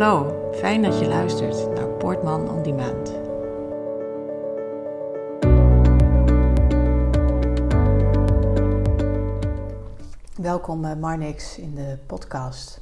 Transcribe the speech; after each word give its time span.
Hallo, 0.00 0.50
fijn 0.54 0.82
dat 0.82 0.98
je 0.98 1.06
luistert 1.06 1.74
naar 1.74 1.88
Portman 1.88 2.50
on 2.50 2.62
Demand. 2.62 3.12
Welkom 10.36 10.84
uh, 10.84 10.94
Marnix 10.94 11.58
in 11.58 11.74
de 11.74 11.98
podcast. 12.06 12.80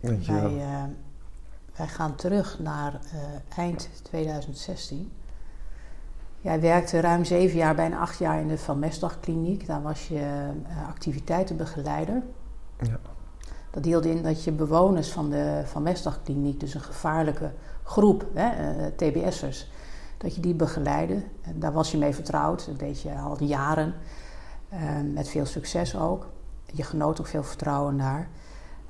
Dankjewel. 0.00 0.42
Wij, 0.42 0.52
uh, 0.52 0.82
wij 1.76 1.86
gaan 1.86 2.14
terug 2.14 2.58
naar 2.58 2.92
uh, 2.92 3.58
eind 3.58 3.88
2016. 4.02 5.12
Jij 6.40 6.60
werkte 6.60 7.00
ruim 7.00 7.24
zeven 7.24 7.56
jaar, 7.56 7.74
bijna 7.74 7.98
acht 7.98 8.18
jaar 8.18 8.40
in 8.40 8.48
de 8.48 8.58
Van 8.58 8.78
Mestdagkliniek. 8.78 9.66
Daar 9.66 9.82
was 9.82 10.08
je 10.08 10.50
activiteitenbegeleider. 10.88 12.22
Dat 13.70 13.84
hield 13.84 14.04
in 14.04 14.22
dat 14.22 14.44
je 14.44 14.52
bewoners 14.52 15.12
van 15.12 15.30
de 15.30 15.62
Van 15.64 15.82
Mestdagkliniek, 15.82 16.60
dus 16.60 16.74
een 16.74 16.80
gevaarlijke 16.80 17.50
groep, 17.82 18.26
hè, 18.34 18.48
uh, 18.48 18.86
TBS'ers, 18.96 19.70
dat 20.18 20.34
je 20.34 20.40
die 20.40 20.54
begeleidde. 20.54 21.22
En 21.42 21.58
daar 21.58 21.72
was 21.72 21.90
je 21.90 21.98
mee 21.98 22.14
vertrouwd, 22.14 22.66
dat 22.66 22.78
deed 22.78 23.02
je 23.02 23.14
al 23.14 23.42
jaren, 23.42 23.94
uh, 24.72 24.78
met 25.14 25.28
veel 25.28 25.46
succes 25.46 25.96
ook. 25.96 26.26
Je 26.72 26.82
genoot 26.82 27.20
ook 27.20 27.26
veel 27.26 27.42
vertrouwen 27.42 27.98
daar. 27.98 28.28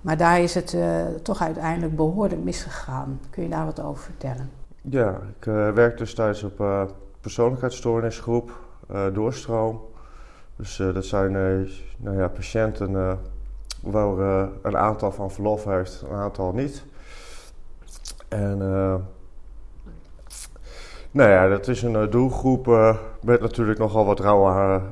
Maar 0.00 0.16
daar 0.16 0.40
is 0.40 0.54
het 0.54 0.72
uh, 0.72 1.06
toch 1.22 1.40
uiteindelijk 1.40 1.96
behoorlijk 1.96 2.42
misgegaan. 2.42 3.20
Kun 3.30 3.42
je 3.42 3.48
daar 3.48 3.64
wat 3.64 3.80
over 3.80 4.02
vertellen? 4.02 4.50
Ja, 4.80 5.20
ik 5.38 5.46
uh, 5.46 5.72
werk 5.72 5.98
dus 5.98 6.14
thuis 6.14 6.42
op 6.42 6.60
uh, 6.60 6.82
persoonlijkheidsstoornisgroep, 7.20 8.58
doorstroom. 9.12 9.80
Dus 10.56 10.76
dat 10.76 11.04
zijn 11.04 11.32
nou 11.96 12.16
ja, 12.16 12.28
patiënten 12.28 13.18
waar 13.82 14.48
een 14.62 14.76
aantal 14.76 15.12
van 15.12 15.30
verlof 15.30 15.64
heeft, 15.64 16.04
een 16.10 16.16
aantal 16.16 16.52
niet. 16.52 16.84
En 18.28 18.58
nou 21.10 21.30
ja, 21.30 21.48
dat 21.48 21.68
is 21.68 21.82
een 21.82 22.10
doelgroep 22.10 22.66
met 23.22 23.40
natuurlijk 23.40 23.78
nogal 23.78 24.04
wat 24.04 24.20
rauwe 24.20 24.82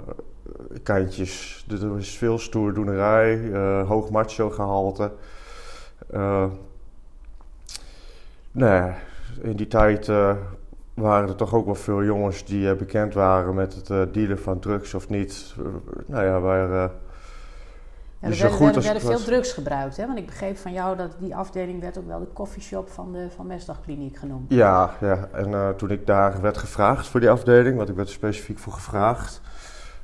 kantjes. 0.83 1.65
Dus 1.69 1.83
er 1.83 1.99
is 1.99 2.19
veel 2.19 2.39
stoerdoenerij, 2.39 3.51
hoog 3.87 4.11
macho 4.11 4.51
gehalte. 4.51 5.13
Nou 8.53 8.75
ja, 8.75 8.95
in 9.43 9.57
die 9.57 9.69
tijd 9.69 10.07
waren 10.95 11.29
er 11.29 11.37
toch 11.37 11.55
ook 11.55 11.65
wel 11.65 11.75
veel 11.75 12.05
jongens 12.05 12.45
die 12.45 12.75
bekend 12.75 13.15
waren 13.15 13.55
met 13.55 13.75
het 13.75 14.15
dealen 14.15 14.39
van 14.39 14.59
drugs 14.59 14.95
of 14.95 15.09
niet. 15.09 15.55
nou 16.07 16.25
ja, 16.25 16.41
waar... 16.41 16.91
Ja, 18.21 18.29
er 18.29 18.35
zo 18.35 18.59
werden, 18.59 19.01
veel 19.01 19.19
drugs 19.19 19.53
gebruikt, 19.53 19.97
hè? 19.97 20.07
Want 20.07 20.19
ik 20.19 20.27
begreep 20.27 20.57
van 20.57 20.73
jou 20.73 20.97
dat 20.97 21.17
die 21.19 21.37
afdeling 21.37 21.81
werd 21.81 21.99
ook 21.99 22.07
wel 22.07 22.19
de 22.19 22.27
koffieshop 22.27 22.89
van 22.89 23.13
de 23.13 23.27
Van 23.35 23.47
Mestdagkliniek 23.47 24.17
genoemd. 24.17 24.53
Ja, 24.53 24.91
ja. 25.01 25.29
en 25.33 25.51
uh, 25.51 25.69
toen 25.69 25.91
ik 25.91 26.07
daar 26.07 26.41
werd 26.41 26.59
gevraagd 26.59 27.07
voor 27.07 27.21
die 27.21 27.31
afdeling, 27.31 27.77
want 27.77 27.89
ik 27.89 27.97
werd 27.97 28.09
er 28.09 28.15
specifiek 28.15 28.59
voor 28.59 28.73
gevraagd, 28.73 29.41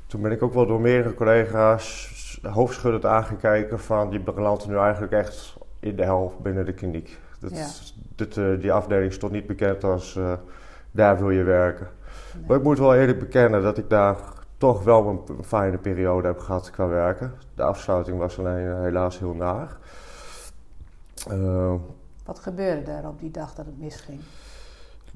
toen 0.07 0.21
ben 0.21 0.31
ik 0.31 0.43
ook 0.43 0.53
wel 0.53 0.65
door 0.65 0.81
meerdere 0.81 1.13
collega's 1.13 2.13
hoofdschuddend 2.41 3.05
aangekeken 3.05 3.79
van 3.79 4.09
die 4.09 4.19
belandt 4.19 4.67
nu 4.67 4.77
eigenlijk 4.77 5.11
echt 5.11 5.57
in 5.79 5.95
de 5.95 6.03
helft 6.03 6.39
binnen 6.39 6.65
de 6.65 6.73
kliniek. 6.73 7.19
Dat, 7.39 7.51
Ja. 7.51 7.67
dit, 8.15 8.35
uh, 8.35 8.59
die 8.61 8.71
afdeling 8.71 9.13
stond 9.13 9.31
niet 9.31 9.47
bekend 9.47 9.83
als 9.83 10.15
uh, 10.15 10.33
daar 10.91 11.17
wil 11.17 11.29
je 11.29 11.43
werken. 11.43 11.87
Nee. 12.33 12.43
Maar 12.47 12.57
ik 12.57 12.63
moet 12.63 12.79
wel 12.79 12.95
eerlijk 12.95 13.19
bekennen 13.19 13.61
dat 13.61 13.77
ik 13.77 13.89
daar 13.89 14.15
toch 14.57 14.83
wel 14.83 15.07
een, 15.07 15.43
fijne 15.43 15.77
periode 15.77 16.27
heb 16.27 16.39
gehad 16.39 16.71
qua 16.71 16.87
werken. 16.87 17.33
De 17.55 17.63
afsluiting 17.63 18.17
was 18.17 18.39
alleen 18.39 18.81
helaas 18.81 19.19
heel 19.19 19.33
naar. 19.33 19.77
Uh, 21.31 21.73
Wat 22.25 22.39
gebeurde 22.39 22.91
er 22.91 23.07
op 23.07 23.19
die 23.19 23.31
dag 23.31 23.53
dat 23.53 23.65
het 23.65 23.79
misging? 23.79 24.19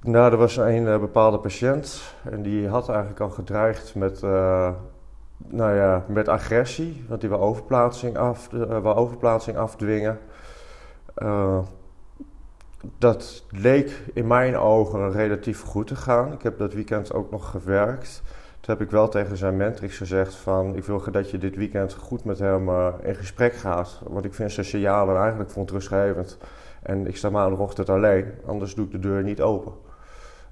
Nou, 0.02 0.32
er 0.32 0.38
was 0.38 0.58
een 0.58 0.84
uh, 0.84 1.00
bepaalde 1.00 1.40
patiënt 1.40 2.14
en 2.24 2.42
die 2.42 2.68
had 2.68 2.90
eigenlijk 2.90 3.20
al 3.20 3.30
gedreigd 3.30 3.96
met, 3.96 4.22
uh, 4.22 4.70
nou 5.38 5.76
ja, 5.76 6.06
met 6.08 6.28
agressie, 6.28 7.06
want 7.08 7.22
die 7.22 7.30
wil 7.30 7.40
overplaatsing, 7.40 8.18
af, 8.18 8.50
wil 8.50 8.96
overplaatsing 8.96 9.58
afdwingen. 9.58 10.20
dat 12.98 13.44
leek 13.50 14.04
in 14.14 14.28
mijn 14.28 14.58
ogen 14.58 15.12
relatief 15.12 15.62
goed 15.62 15.88
te 15.88 15.96
gaan. 15.96 16.34
Ik 16.34 16.42
heb 16.42 16.58
dat 16.58 16.74
weekend 16.74 17.14
ook 17.14 17.32
nog 17.32 17.50
gewerkt. 17.50 18.22
Toen 18.70 18.78
heb 18.78 18.88
ik 18.88 18.94
wel 18.94 19.10
tegen 19.10 19.38
zijn 19.38 19.58
mentrix 19.58 19.98
gezegd 19.98 20.34
van... 20.34 20.76
ik 20.76 20.84
wil 20.84 21.12
dat 21.12 21.30
je 21.30 21.38
dit 21.38 21.56
weekend 21.56 21.94
goed 21.94 22.24
met 22.24 22.40
hem 22.40 22.70
in 23.02 23.16
gesprek 23.16 23.54
gaat. 23.54 24.02
Want 24.08 24.26
ik 24.26 24.34
vind 24.34 24.52
zijn 24.52 24.66
signalen 24.66 25.18
eigenlijk 25.18 25.50
verontrustgevend. 25.50 26.38
En 26.84 27.08
ik 27.08 27.18
sta 27.18 27.30
maandagochtend 27.30 27.90
alleen, 27.90 28.26
anders 28.46 28.76
doe 28.76 28.86
ik 28.86 28.92
de 28.92 29.00
deur 29.00 29.24
niet 29.24 29.42
open. 29.42 29.74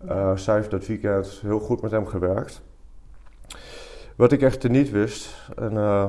Uh, 0.05 0.35
zij 0.35 0.55
heeft 0.55 0.71
dat 0.71 0.85
weekend 0.85 1.39
heel 1.41 1.59
goed 1.59 1.81
met 1.81 1.91
hem 1.91 2.05
gewerkt. 2.05 2.61
Wat 4.15 4.31
ik 4.31 4.41
echter 4.41 4.69
niet 4.69 4.91
wist, 4.91 5.51
en 5.55 5.73
uh, 5.73 6.05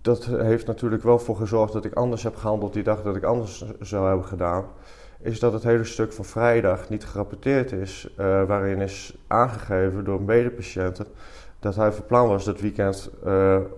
dat 0.00 0.24
heeft 0.24 0.66
natuurlijk 0.66 1.02
wel 1.02 1.18
voor 1.18 1.36
gezorgd 1.36 1.72
dat 1.72 1.84
ik 1.84 1.94
anders 1.94 2.22
heb 2.22 2.36
gehandeld 2.36 2.72
die 2.72 2.82
dag 2.82 3.02
dat 3.02 3.16
ik 3.16 3.24
anders 3.24 3.64
zou 3.80 4.08
hebben 4.08 4.26
gedaan, 4.26 4.64
is 5.22 5.40
dat 5.40 5.52
het 5.52 5.62
hele 5.62 5.84
stuk 5.84 6.12
van 6.12 6.24
vrijdag 6.24 6.88
niet 6.88 7.04
gerapporteerd 7.04 7.72
is, 7.72 8.08
uh, 8.10 8.44
waarin 8.44 8.80
is 8.80 9.16
aangegeven 9.26 10.04
door 10.04 10.22
medepatiënten 10.22 11.06
dat 11.58 11.76
hij 11.76 11.92
van 11.92 12.06
plan 12.06 12.28
was 12.28 12.44
dat 12.44 12.60
weekend 12.60 13.10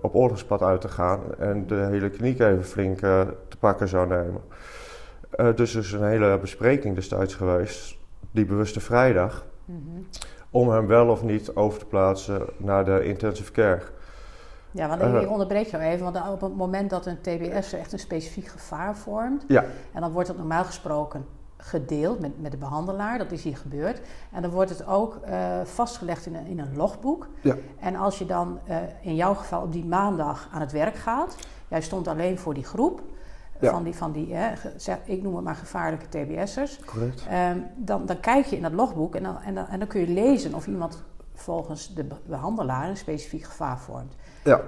op 0.01 0.15
oorlogspad 0.15 0.61
uit 0.61 0.81
te 0.81 0.87
gaan 0.87 1.19
en 1.37 1.67
de 1.67 1.75
hele 1.75 2.09
kliniek 2.09 2.39
even 2.39 2.63
flink 2.63 2.99
te 2.99 3.57
pakken 3.59 3.87
zou 3.87 4.07
nemen. 4.07 4.41
dus 5.55 5.73
er 5.73 5.81
is 5.81 5.91
een 5.91 6.07
hele 6.07 6.37
bespreking 6.39 6.95
destijds 6.95 7.35
geweest 7.35 7.97
die 8.31 8.45
bewuste 8.45 8.79
vrijdag, 8.79 9.45
mm 9.65 9.83
-hmm. 9.85 10.07
om 10.49 10.69
hem 10.69 10.87
wel 10.87 11.07
of 11.07 11.23
niet 11.23 11.55
over 11.55 11.79
te 11.79 11.85
plaatsen 11.85 12.41
naar 12.57 12.85
de 12.85 13.03
intensive 13.03 13.51
care. 13.51 13.81
Ja, 14.71 14.97
want 14.97 15.23
ik 15.23 15.29
onderbreek 15.29 15.67
jou 15.67 15.83
even, 15.83 16.11
want 16.11 16.29
op 16.29 16.41
het 16.41 16.55
moment 16.55 16.89
dat 16.89 17.05
een 17.05 17.21
TBS 17.21 17.73
echt 17.73 17.93
een 17.93 17.99
specifiek 17.99 18.47
gevaar 18.47 18.95
vormt, 18.95 19.45
ja. 19.47 19.63
en 19.93 20.01
dan 20.01 20.11
wordt 20.11 20.27
het 20.27 20.37
normaal 20.37 20.63
gesproken 20.63 21.25
gedeeld 21.65 22.19
met, 22.19 22.41
met 22.41 22.51
de 22.51 22.57
behandelaar, 22.57 23.17
dat 23.17 23.31
is 23.31 23.43
hier 23.43 23.57
gebeurd. 23.57 24.01
En 24.31 24.41
dan 24.41 24.51
wordt 24.51 24.69
het 24.69 24.87
ook 24.87 25.19
uh, 25.27 25.61
vastgelegd 25.63 26.25
in 26.25 26.35
een, 26.35 26.45
in 26.45 26.59
een 26.59 26.75
logboek. 26.75 27.27
Ja. 27.41 27.55
En 27.79 27.95
als 27.95 28.19
je 28.19 28.25
dan 28.25 28.59
uh, 28.69 28.77
in 29.01 29.15
jouw 29.15 29.33
geval 29.33 29.61
op 29.61 29.71
die 29.71 29.85
maandag 29.85 30.49
aan 30.51 30.61
het 30.61 30.71
werk 30.71 30.95
gaat, 30.95 31.35
jij 31.67 31.81
stond 31.81 32.07
alleen 32.07 32.37
voor 32.37 32.53
die 32.53 32.63
groep, 32.63 33.01
ja. 33.59 33.71
van 33.71 33.83
die, 33.83 33.95
van 33.95 34.11
die 34.11 34.33
hè, 34.33 34.53
ik 35.05 35.21
noem 35.21 35.35
het 35.35 35.43
maar 35.43 35.55
gevaarlijke 35.55 36.09
TBS'ers. 36.09 36.79
Correct. 36.85 37.25
Um, 37.51 37.67
dan, 37.75 38.05
dan 38.05 38.19
kijk 38.19 38.45
je 38.45 38.55
in 38.55 38.61
dat 38.61 38.73
logboek 38.73 39.15
en 39.15 39.23
dan, 39.23 39.41
en, 39.41 39.55
dan, 39.55 39.67
en 39.67 39.79
dan 39.79 39.87
kun 39.87 39.99
je 39.99 40.07
lezen 40.07 40.53
of 40.53 40.67
iemand 40.67 41.03
volgens 41.33 41.93
de 41.93 42.07
behandelaar 42.25 42.89
een 42.89 42.97
specifiek 42.97 43.43
gevaar 43.43 43.79
vormt. 43.79 44.15
Ja. 44.43 44.61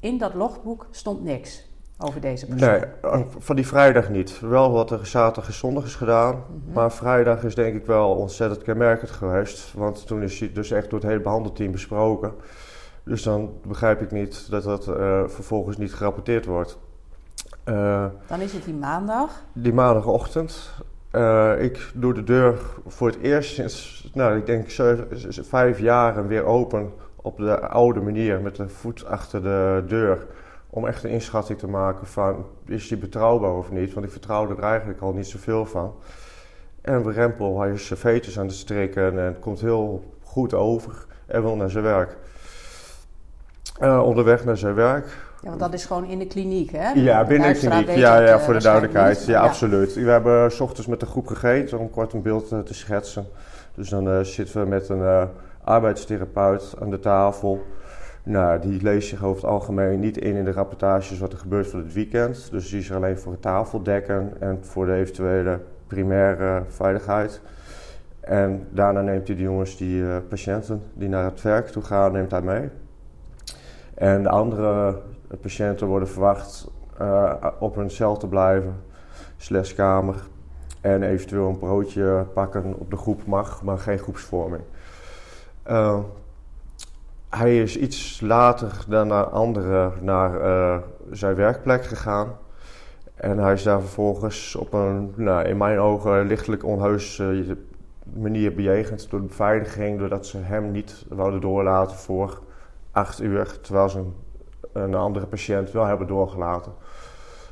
In 0.00 0.18
dat 0.18 0.34
logboek 0.34 0.86
stond 0.90 1.22
niks 1.22 1.70
over 2.02 2.20
deze 2.20 2.46
persoon. 2.46 2.68
Nee, 3.02 3.24
van 3.38 3.56
die 3.56 3.66
vrijdag 3.66 4.08
niet. 4.08 4.40
Wel 4.40 4.72
wat 4.72 4.90
er 4.90 5.06
zaterdag 5.06 5.46
en 5.46 5.56
zondag 5.56 5.84
is 5.84 5.94
gedaan. 5.94 6.34
Mm 6.34 6.62
-hmm. 6.64 6.72
Maar 6.72 6.92
vrijdag 6.92 7.44
is 7.44 7.54
denk 7.54 7.74
ik 7.74 7.86
wel 7.86 8.10
ontzettend 8.10 8.62
kenmerkend 8.62 9.10
geweest. 9.10 9.72
Want 9.74 10.06
toen 10.06 10.22
is 10.22 10.38
hij 10.38 10.52
dus 10.52 10.70
echt 10.70 10.90
door 10.90 10.98
het 10.98 11.08
hele 11.08 11.20
behandelteam 11.20 11.72
besproken. 11.72 12.32
Dus 13.04 13.22
dan 13.22 13.52
begrijp 13.66 14.00
ik 14.00 14.10
niet 14.10 14.50
dat 14.50 14.62
dat 14.62 14.88
uh, 14.88 15.22
vervolgens 15.26 15.76
niet 15.76 15.94
gerapporteerd 15.94 16.44
wordt. 16.44 16.78
Uh, 17.64 18.04
dan 18.26 18.40
is 18.40 18.52
het 18.52 18.64
die 18.64 18.74
maandag? 18.74 19.30
Die 19.52 19.72
maandagochtend. 19.72 20.70
Uh, 21.12 21.62
ik 21.62 21.90
doe 21.94 22.14
de 22.14 22.24
deur 22.24 22.58
voor 22.86 23.08
het 23.08 23.18
eerst 23.20 23.54
sinds, 23.54 24.10
nou, 24.14 24.36
ik 24.36 24.46
denk 24.46 24.70
vijf 25.42 25.78
jaren 25.78 26.26
weer 26.26 26.44
open 26.44 26.92
op 27.16 27.36
de 27.36 27.60
oude 27.68 28.00
manier 28.00 28.40
met 28.40 28.56
de 28.56 28.68
voet 28.68 29.06
achter 29.06 29.42
de 29.42 29.84
deur. 29.86 30.26
Om 30.74 30.86
echt 30.86 31.04
een 31.04 31.10
inschatting 31.10 31.58
te 31.58 31.66
maken 31.68 32.06
van, 32.06 32.46
is 32.66 32.88
die 32.88 32.96
betrouwbaar 32.96 33.56
of 33.56 33.70
niet? 33.70 33.92
Want 33.92 34.06
ik 34.06 34.12
vertrouwde 34.12 34.54
er 34.54 34.62
eigenlijk 34.62 35.00
al 35.00 35.12
niet 35.12 35.26
zoveel 35.26 35.66
van. 35.66 35.94
En 36.80 37.12
Rempel, 37.12 37.60
hij 37.60 37.70
is 37.70 37.92
veters 37.94 38.38
aan 38.38 38.46
het 38.46 38.54
strikken 38.54 39.18
en 39.18 39.24
het 39.24 39.38
komt 39.38 39.60
heel 39.60 40.04
goed 40.22 40.54
over 40.54 41.06
en 41.26 41.42
wil 41.42 41.56
naar 41.56 41.70
zijn 41.70 41.84
werk. 41.84 42.16
Uh, 43.80 44.02
onderweg 44.04 44.44
naar 44.44 44.56
zijn 44.56 44.74
werk 44.74 45.06
ja, 45.42 45.48
want 45.48 45.60
dat 45.60 45.72
is 45.72 45.84
gewoon 45.84 46.04
in 46.04 46.18
de 46.18 46.26
kliniek, 46.26 46.70
hè? 46.72 46.90
Ja, 46.90 47.24
binnen 47.24 47.52
de 47.52 47.58
kliniek. 47.58 47.90
Ja, 47.90 48.20
ja, 48.20 48.40
voor 48.40 48.54
de 48.54 48.62
duidelijkheid. 48.62 49.24
Ja, 49.24 49.32
ja, 49.32 49.40
absoluut. 49.40 49.94
We 49.94 50.10
hebben 50.10 50.52
s 50.52 50.60
ochtends 50.60 50.86
met 50.86 51.00
de 51.00 51.06
groep 51.06 51.26
gegeten 51.26 51.78
om 51.78 51.90
kort 51.90 52.12
een 52.12 52.22
beeld 52.22 52.52
uh, 52.52 52.58
te 52.58 52.74
schetsen. 52.74 53.26
Dus 53.74 53.88
dan 53.88 54.08
uh, 54.08 54.20
zitten 54.20 54.62
we 54.62 54.68
met 54.68 54.88
een 54.88 54.98
uh, 54.98 55.22
arbeidstherapeut 55.64 56.74
aan 56.80 56.90
de 56.90 56.98
tafel. 56.98 57.66
Nou, 58.22 58.60
die 58.60 58.82
leest 58.82 59.08
zich 59.08 59.24
over 59.24 59.42
het 59.42 59.50
algemeen 59.50 60.00
niet 60.00 60.18
in 60.18 60.36
in 60.36 60.44
de 60.44 60.52
rapportages 60.52 61.18
wat 61.18 61.32
er 61.32 61.38
gebeurt 61.38 61.66
voor 61.66 61.78
het 61.78 61.92
weekend. 61.92 62.50
Dus 62.50 62.70
die 62.70 62.78
is 62.78 62.90
er 62.90 62.96
alleen 62.96 63.18
voor 63.18 63.32
het 63.32 63.42
tafeldekken 63.42 64.32
en 64.40 64.58
voor 64.64 64.86
de 64.86 64.94
eventuele 64.94 65.60
primaire 65.86 66.62
veiligheid. 66.68 67.40
En 68.20 68.66
daarna 68.70 69.00
neemt 69.00 69.26
hij 69.26 69.36
de 69.36 69.42
jongens, 69.42 69.76
die 69.76 70.20
patiënten 70.20 70.82
die 70.94 71.08
naar 71.08 71.24
het 71.24 71.42
werk 71.42 71.66
toe 71.66 71.82
gaan, 71.82 72.12
neemt 72.12 72.30
hij 72.30 72.42
mee. 72.42 72.70
En 73.94 74.22
de 74.22 74.28
andere 74.28 74.96
patiënten 75.40 75.86
worden 75.86 76.08
verwacht 76.08 76.70
uh, 77.00 77.34
op 77.58 77.74
hun 77.74 77.90
cel 77.90 78.16
te 78.16 78.28
blijven, 78.28 78.74
slash 79.36 79.74
kamer. 79.74 80.16
En 80.80 81.02
eventueel 81.02 81.48
een 81.48 81.58
broodje 81.58 82.26
pakken 82.34 82.74
op 82.78 82.90
de 82.90 82.96
groep 82.96 83.26
mag, 83.26 83.62
maar 83.62 83.78
geen 83.78 83.98
groepsvorming. 83.98 84.62
Uh, 85.70 85.98
hij 87.36 87.62
is 87.62 87.78
iets 87.78 88.20
later 88.20 88.84
dan 88.88 89.08
de 89.08 89.14
anderen 89.14 89.92
naar 90.00 90.40
uh, 90.40 90.76
zijn 91.10 91.34
werkplek 91.34 91.84
gegaan. 91.84 92.38
En 93.14 93.38
hij 93.38 93.52
is 93.52 93.62
daar 93.62 93.80
vervolgens 93.80 94.54
op 94.54 94.72
een, 94.72 95.12
nou, 95.16 95.44
in 95.44 95.56
mijn 95.56 95.78
ogen, 95.78 96.26
lichtelijk 96.26 96.64
onheus 96.64 97.18
uh, 97.18 97.50
manier 98.04 98.54
bejegend 98.54 99.10
door 99.10 99.20
de 99.20 99.26
beveiliging. 99.26 99.98
Doordat 99.98 100.26
ze 100.26 100.38
hem 100.38 100.70
niet 100.70 101.06
wouden 101.08 101.40
doorlaten 101.40 101.96
voor 101.96 102.40
acht 102.90 103.20
uur. 103.20 103.60
Terwijl 103.60 103.88
ze 103.88 104.04
een, 104.72 104.94
andere 104.94 105.26
patiënt 105.26 105.70
wel 105.70 105.84
hebben 105.84 106.06
doorgelaten. 106.06 106.72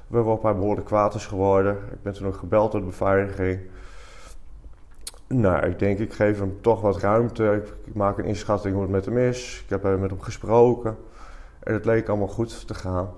Waarop 0.07 0.43
hij 0.43 0.55
behoorlijk 0.55 0.87
kwaad 0.87 1.15
geworden. 1.15 1.77
Ik 1.93 2.03
ben 2.03 2.13
toen 2.13 2.27
ook 2.27 2.37
gebeld 2.37 2.73
door 2.73 2.81
de 2.81 2.87
beveiliging. 2.87 3.61
Nou, 5.35 5.67
ik 5.67 5.79
denk, 5.79 5.99
ik 5.99 6.13
geef 6.13 6.39
hem 6.39 6.59
toch 6.61 6.81
wat 6.81 6.99
ruimte. 6.99 7.63
Ik 7.85 7.95
maak 7.95 8.19
een 8.19 8.25
inschatting 8.25 8.75
hoe 8.75 8.83
het 8.83 8.93
met 8.93 9.05
hem 9.05 9.19
is. 9.19 9.61
Ik 9.65 9.71
heb 9.71 9.83
met 9.83 10.11
hem 10.11 10.21
gesproken. 10.21 10.97
En 11.61 11.75
het 11.75 11.85
leek 11.85 12.09
allemaal 12.09 12.29
goed 12.29 12.67
te 12.67 12.75
gaan. 12.75 13.11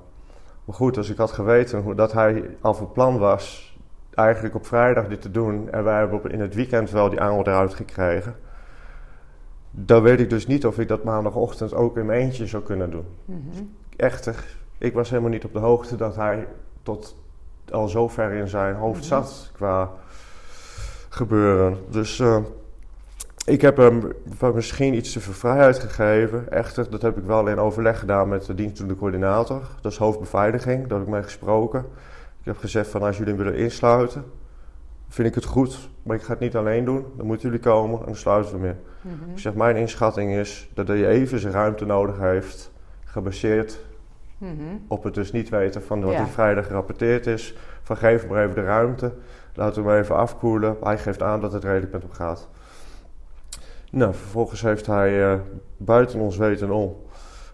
Maar 0.65 0.75
goed, 0.75 0.97
als 0.97 1.11
ik 1.11 1.17
had 1.17 1.33
geweten 1.33 1.97
dat 1.97 2.13
hij 2.13 2.57
al 2.61 2.75
van 2.75 2.93
plan 2.93 3.19
was 3.19 3.77
eigenlijk 4.15 4.55
op 4.55 4.67
vrijdag 4.67 5.09
dit 5.09 5.23
te 5.23 5.31
doen 5.31 5.71
en 5.71 5.85
wij 5.85 5.99
hebben 5.99 6.31
in 6.31 6.41
het 6.41 6.55
weekend 6.55 6.91
wel 6.91 7.09
die 7.09 7.21
aanbod 7.21 7.47
eruit 7.47 7.75
gekregen, 7.75 8.37
dan 9.71 10.03
weet 10.03 10.21
ik 10.21 10.31
dus 10.31 10.47
niet 10.47 10.67
of 10.67 10.79
ik 10.79 10.89
dat 10.89 11.05
maandagochtend 11.05 11.75
ook 11.75 11.97
in 11.97 12.07
mijn 12.07 12.21
eentje 12.21 12.47
zou 12.47 12.63
kunnen 12.63 12.91
doen. 12.91 13.07
Mm 13.25 13.51
Echter, 13.97 14.57
ik 14.79 14.95
was 14.95 15.11
helemaal 15.11 15.31
niet 15.31 15.45
op 15.45 15.53
de 15.53 15.59
hoogte 15.59 15.97
dat 15.97 16.17
hij 16.17 16.47
tot 16.83 17.17
al 17.71 17.89
zo 17.89 18.09
ver 18.09 18.33
in 18.33 18.49
zijn 18.49 18.75
hoofd 18.75 18.99
mhm. 18.99 19.09
zat 19.09 19.51
qua 19.55 19.91
gebeuren. 21.13 21.79
Dus 21.89 22.19
uh, 22.19 22.37
ik 23.45 23.61
heb 23.61 23.77
hem 23.77 24.13
misschien 24.55 24.95
iets 24.95 25.13
te 25.13 25.21
veel 25.21 25.33
vrijheid 25.33 25.79
gegeven. 25.79 26.51
Echter, 26.51 26.91
dat 26.91 27.03
heb 27.03 27.19
ik 27.19 27.25
wel 27.25 27.47
in 27.47 27.59
overleg 27.59 27.99
gedaan 27.99 28.29
met 28.29 28.47
de 28.47 28.55
dienstdoende 28.55 28.97
coördinator. 28.97 29.63
Dat 29.81 29.93
is 29.93 29.99
hoofdbeveiliging, 29.99 30.87
daar 30.87 30.99
heb 30.99 31.07
ik 31.07 31.13
mee 31.13 31.23
gesproken. 31.23 31.81
Ik 32.41 32.45
heb 32.45 32.57
gezegd 32.59 32.89
van 32.89 33.03
als 33.03 33.19
jullie 33.19 33.35
willen 33.35 33.57
insluiten, 33.57 34.25
vind 35.09 35.29
ik 35.29 35.35
het 35.35 35.45
goed. 35.45 35.91
Maar 36.03 36.17
ik 36.17 36.23
ga 36.23 36.31
het 36.31 36.41
niet 36.41 36.57
alleen 36.57 36.85
doen. 36.85 37.05
Dan 37.17 37.27
moeten 37.27 37.49
jullie 37.49 37.65
komen 37.65 37.99
en 37.99 38.05
dan 38.05 38.17
sluiten 38.17 38.53
we 38.53 38.59
meer. 38.59 38.77
Mm 39.01 39.13
Ik 39.33 39.39
zeg, 39.39 39.55
mijn 39.55 39.77
inschatting 39.77 40.33
is 40.33 40.71
dat 40.75 40.89
hij 40.89 41.07
even 41.07 41.39
zijn 41.39 41.53
ruimte 41.53 41.85
nodig 41.85 42.19
heeft. 42.19 42.71
Gebaseerd 43.05 43.79
mhm. 44.39 44.53
op 44.89 45.03
het 45.03 45.15
dus 45.15 45.33
niet 45.33 45.49
weten 45.49 45.83
van 45.83 46.01
wat 46.01 46.13
ja. 46.13 46.19
hij 46.19 46.27
vrijdag 46.27 46.67
gerapporteerd 46.67 47.27
is. 47.27 47.57
Van 47.83 47.97
geef 47.97 48.27
maar 48.29 48.43
even 48.43 48.55
de 48.55 48.63
ruimte. 48.63 49.13
Laten 49.55 49.85
we 49.85 49.91
hem 49.91 50.01
even 50.01 50.17
afkoelen. 50.17 50.77
Hij 50.83 50.99
geeft 50.99 51.23
aan 51.23 51.41
dat 51.41 51.53
het 51.53 51.65
redelijk 51.65 51.93
met 51.93 52.03
hem 52.03 52.13
gaat. 52.13 52.49
Nou, 53.91 54.15
vervolgens 54.15 54.63
heeft 54.63 54.87
hij 54.87 55.33
uh, 55.33 55.41
buiten 55.77 56.21
ons 56.21 56.37
weten 56.37 56.71
om 56.71 56.97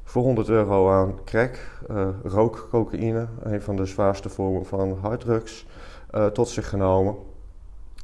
voor 0.04 0.22
100 0.22 0.48
euro 0.48 0.90
aan 0.90 1.14
crack, 1.24 1.58
uh, 1.90 2.06
rookcocaïne, 2.24 3.26
een 3.42 3.62
van 3.62 3.76
de 3.76 3.86
zwaarste 3.86 4.28
vormen 4.28 4.66
van 4.66 4.98
harddrugs, 5.00 5.66
uh, 6.14 6.26
tot 6.26 6.48
zich 6.48 6.68
genomen. 6.68 7.16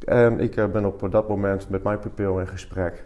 En 0.04 0.40
ik 0.40 0.54
ben 0.54 0.84
op 0.84 1.10
dat 1.10 1.28
moment 1.28 1.68
met 1.68 1.82
mijn 1.82 1.98
pupil 1.98 2.38
in 2.40 2.46
gesprek. 2.46 3.04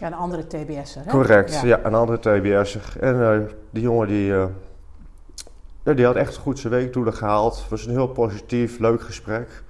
Ja, 0.00 0.06
een 0.06 0.14
andere 0.14 0.46
TBS'er. 0.46 1.04
Hè? 1.04 1.10
Correct, 1.10 1.60
ja. 1.60 1.84
een 1.84 1.94
andere 1.94 2.18
TBS'er. 2.18 2.96
En 3.00 3.48
die 3.70 3.82
jongen 3.82 4.08
die, 4.08 4.34
die 5.82 6.04
had 6.04 6.16
echt 6.16 6.36
goed 6.36 6.58
zijn 6.58 6.72
weekdoelen 6.72 7.14
gehaald. 7.14 7.58
Het 7.58 7.68
was 7.68 7.86
een 7.86 7.92
heel 7.92 8.08
positief, 8.08 8.78
leuk 8.78 9.00
gesprek. 9.00 9.64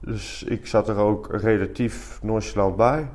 Dus 0.00 0.42
ik 0.42 0.66
zat 0.66 0.88
er 0.88 0.96
ook 0.96 1.28
relatief 1.30 2.18
nonchalant 2.22 2.76
bij. 2.76 3.08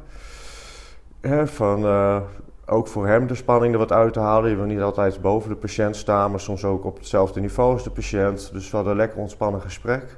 van, 1.46 1.86
uh, 1.86 2.22
ook 2.66 2.88
voor 2.88 3.08
hem 3.08 3.28
de 3.28 3.36
spanning 3.36 3.74
er 3.74 3.80
wat 3.80 3.92
uit 3.92 4.14
te 4.14 4.20
halen. 4.20 4.50
Je 4.50 4.56
wil 4.56 4.66
niet 4.66 4.82
altijd 4.82 5.22
boven 5.22 5.50
de 5.50 5.56
patiënt 5.56 5.96
staan, 5.96 6.32
maar 6.32 6.40
soms 6.40 6.66
ook 6.66 6.86
op 6.86 6.98
hetzelfde 6.98 7.40
niveau 7.40 7.74
als 7.74 7.84
de 7.84 7.90
patiënt. 7.90 8.50
Dus 8.54 8.70
we 8.70 8.76
hadden 8.76 8.94
een 8.94 9.00
lekker 9.00 9.20
ontspannen 9.20 9.62
gesprek. 9.62 10.18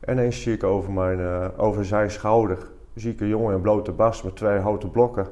En 0.00 0.12
ineens 0.12 0.42
zie 0.42 0.52
ik 0.52 0.64
over, 0.64 0.92
mijn, 0.92 1.18
uh, 1.18 1.46
over 1.56 1.84
zijn 1.84 2.10
schouder 2.10 2.58
zie 2.94 3.12
ik 3.12 3.20
een 3.20 3.28
jongen 3.28 3.54
in 3.54 3.60
blote 3.60 3.92
bas 3.92 4.22
met 4.22 4.36
twee 4.36 4.58
houten 4.58 4.90
blokken 4.90 5.26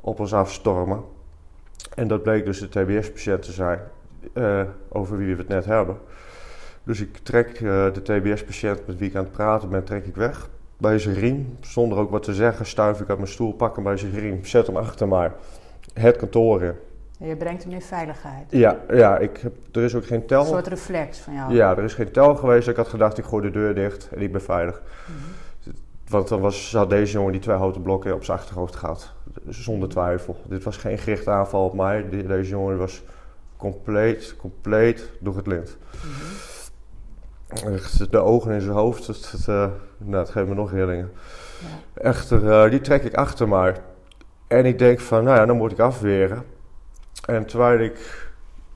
op 0.00 0.20
ons 0.20 0.34
afstormen. 0.34 1.04
En 1.94 2.08
dat 2.08 2.22
bleek 2.22 2.44
dus 2.44 2.58
de 2.58 2.68
TBS-patiënt 2.68 3.42
te 3.42 3.52
zijn, 3.52 3.80
uh, 4.34 4.62
over 4.88 5.16
wie 5.16 5.34
we 5.34 5.40
het 5.40 5.50
net 5.50 5.64
hebben. 5.64 5.96
Dus 6.84 7.00
ik 7.00 7.16
trek 7.16 7.60
uh, 7.60 7.86
de 7.92 8.02
TBS-patiënt 8.02 8.86
met 8.86 8.98
wie 8.98 9.08
ik 9.08 9.16
aan 9.16 9.24
het 9.24 9.32
praten 9.32 9.68
ben, 9.68 9.84
trek 9.84 10.06
ik 10.06 10.16
weg. 10.16 10.48
Bij 10.76 10.98
zijn 10.98 11.14
riem, 11.14 11.56
zonder 11.60 11.98
ook 11.98 12.10
wat 12.10 12.22
te 12.22 12.34
zeggen, 12.34 12.66
stuif 12.66 13.00
ik 13.00 13.08
uit 13.08 13.18
mijn 13.18 13.30
stoel, 13.30 13.52
pak 13.52 13.74
hem 13.74 13.84
bij 13.84 13.96
zijn 13.96 14.12
riem, 14.12 14.44
zet 14.44 14.66
hem 14.66 14.76
achter 14.76 15.08
mij. 15.08 15.32
Het 15.94 16.16
kantoor 16.16 16.62
in. 16.62 16.74
En 17.18 17.28
je 17.28 17.36
brengt 17.36 17.62
hem 17.62 17.72
in 17.72 17.82
veiligheid. 17.82 18.44
Ja, 18.48 18.78
ja 18.90 19.18
ik 19.18 19.36
heb, 19.36 19.52
er 19.72 19.82
is 19.82 19.94
ook 19.94 20.06
geen 20.06 20.26
tel. 20.26 20.40
Een 20.40 20.46
soort 20.46 20.66
reflex 20.66 21.18
van 21.18 21.34
jou. 21.34 21.54
Ja, 21.54 21.76
er 21.76 21.84
is 21.84 21.94
geen 21.94 22.10
tel 22.10 22.34
geweest. 22.34 22.68
Ik 22.68 22.76
had 22.76 22.88
gedacht, 22.88 23.18
ik 23.18 23.24
gooi 23.24 23.42
de 23.42 23.50
deur 23.50 23.74
dicht 23.74 24.08
en 24.12 24.20
ik 24.20 24.32
ben 24.32 24.42
veilig. 24.42 24.82
Mhm. 25.06 25.74
Want 26.08 26.28
dan 26.28 26.40
was, 26.40 26.72
had 26.72 26.90
deze 26.90 27.12
jongen 27.12 27.32
die 27.32 27.40
twee 27.40 27.56
houten 27.56 27.82
blokken 27.82 28.14
op 28.14 28.24
zijn 28.24 28.38
achterhoofd 28.38 28.76
gehad. 28.76 29.12
Zonder 29.48 29.88
twijfel. 29.88 30.36
Dit 30.48 30.62
was 30.62 30.76
geen 30.76 30.98
gerichte 30.98 31.30
aanval 31.30 31.64
op 31.64 31.74
mij. 31.74 32.08
Deze 32.08 32.50
jongen 32.50 32.78
was 32.78 33.02
compleet, 33.56 34.36
compleet 34.36 35.10
door 35.20 35.36
het 35.36 35.46
lint. 35.46 35.76
Mm 36.04 36.50
de 38.10 38.18
ogen 38.18 38.52
in 38.52 38.60
zijn 38.60 38.74
hoofd, 38.74 39.06
dat, 39.06 39.30
dat, 39.32 39.46
uh, 39.48 39.66
nou, 39.98 40.26
geeft 40.26 40.48
me 40.48 40.54
nog. 40.54 40.74
Ja. 40.74 41.06
Echter, 41.94 42.42
uh, 42.42 42.70
die 42.70 42.80
trek 42.80 43.04
ik 43.04 43.14
achter 43.14 43.48
mij. 43.48 43.76
En 44.46 44.64
ik 44.64 44.78
denk 44.78 45.00
van, 45.00 45.24
nou 45.24 45.36
ja, 45.36 45.46
dan 45.46 45.56
moet 45.56 45.72
ik 45.72 45.78
afweren. 45.78 46.42
En 47.26 47.46
terwijl 47.46 47.78
ik 47.78 48.28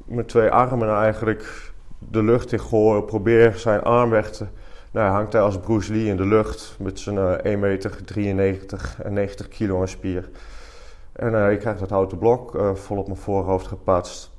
met 0.05 0.29
twee 0.29 0.51
armen 0.51 0.89
eigenlijk 0.89 1.73
de 1.99 2.23
lucht 2.23 2.53
in 2.53 2.61
gooi, 2.61 3.03
probeer 3.03 3.55
zijn 3.55 3.83
arm 3.83 4.11
weg 4.11 4.31
te... 4.31 4.47
Nou, 4.91 5.11
hangt 5.11 5.33
hij 5.33 5.43
als 5.43 5.59
Bruce 5.59 5.93
Lee 5.93 6.07
in 6.07 6.17
de 6.17 6.27
lucht 6.27 6.77
met 6.79 6.99
zijn 6.99 7.17
uh, 7.17 7.31
1 7.31 7.59
meter 7.59 8.05
93 8.05 9.03
en 9.03 9.13
90 9.13 9.49
kilo 9.49 9.81
aan 9.81 9.89
spier. 9.89 10.29
En 11.13 11.51
ik 11.53 11.59
krijg 11.59 11.79
dat 11.79 11.91
houten 11.91 12.19
blok 12.19 12.73
vol 12.75 12.99
op 12.99 13.07
mijn 13.07 13.19
voorhoofd 13.19 13.67
gepatst. 13.67 14.36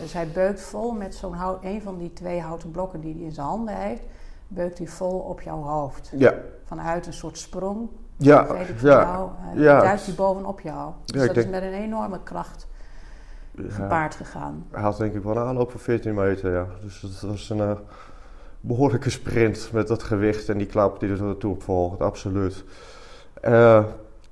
Dus 0.00 0.12
hij 0.12 0.28
beukt 0.28 0.60
vol 0.60 0.92
met 0.92 1.14
zo'n 1.14 1.36
een 1.62 1.82
van 1.82 1.98
die 1.98 2.12
twee 2.12 2.40
houten 2.40 2.70
blokken 2.70 3.00
die 3.00 3.14
hij 3.14 3.22
in 3.22 3.32
zijn 3.32 3.46
handen 3.46 3.76
heeft, 3.76 4.02
beukt 4.48 4.78
hij 4.78 4.86
vol 4.86 5.18
op 5.18 5.40
jouw 5.40 5.62
hoofd. 5.62 6.12
Ja. 6.16 6.34
Vanuit 6.64 7.06
een 7.06 7.12
soort 7.12 7.38
sprong. 7.38 7.88
Ja, 8.16 8.46
ja. 8.80 9.00
Jou, 9.00 9.30
uh, 9.54 9.62
ja. 9.62 9.80
Duikt 9.80 10.06
hij 10.06 10.14
bovenop 10.14 10.60
jou. 10.60 10.92
Dus 11.04 11.20
ja, 11.20 11.26
dat 11.26 11.36
is 11.36 11.46
met 11.46 11.62
een 11.62 11.72
enorme 11.72 12.22
kracht 12.22 12.66
gepaard 13.68 14.14
gegaan. 14.14 14.66
Hij 14.70 14.82
had 14.82 14.96
denk 14.96 15.14
ik 15.14 15.22
wel 15.22 15.36
een 15.36 15.46
aanloop 15.46 15.70
van 15.70 15.80
14 15.80 16.14
meter, 16.14 16.52
ja. 16.52 16.66
Dus 16.82 17.00
dat 17.00 17.30
was 17.30 17.50
een 17.50 17.58
uh, 17.58 17.72
behoorlijke 18.60 19.10
sprint 19.10 19.72
met 19.72 19.88
dat 19.88 20.02
gewicht 20.02 20.48
en 20.48 20.58
die 20.58 20.66
klap 20.66 21.00
die 21.00 21.10
er 21.10 21.46
op 21.46 21.62
volgt, 21.62 22.00
absoluut. 22.00 22.64
Uh, 23.42 23.84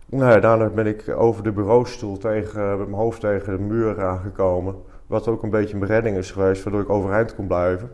nou 0.06 0.32
ja, 0.32 0.40
daarna 0.40 0.68
ben 0.68 0.86
ik 0.86 1.08
over 1.08 1.42
de 1.42 1.52
bureaustoel 1.52 2.18
tegen, 2.18 2.78
met 2.78 2.88
mijn 2.88 3.00
hoofd 3.00 3.20
tegen 3.20 3.56
de 3.56 3.62
muur 3.62 4.04
aangekomen. 4.04 4.74
Wat 5.12 5.28
ook 5.28 5.42
een 5.42 5.50
beetje 5.50 5.74
een 5.74 5.80
beredding 5.80 6.16
is 6.16 6.30
geweest, 6.30 6.62
waardoor 6.62 6.82
ik 6.82 6.90
overeind 6.90 7.34
kon 7.34 7.46
blijven. 7.46 7.90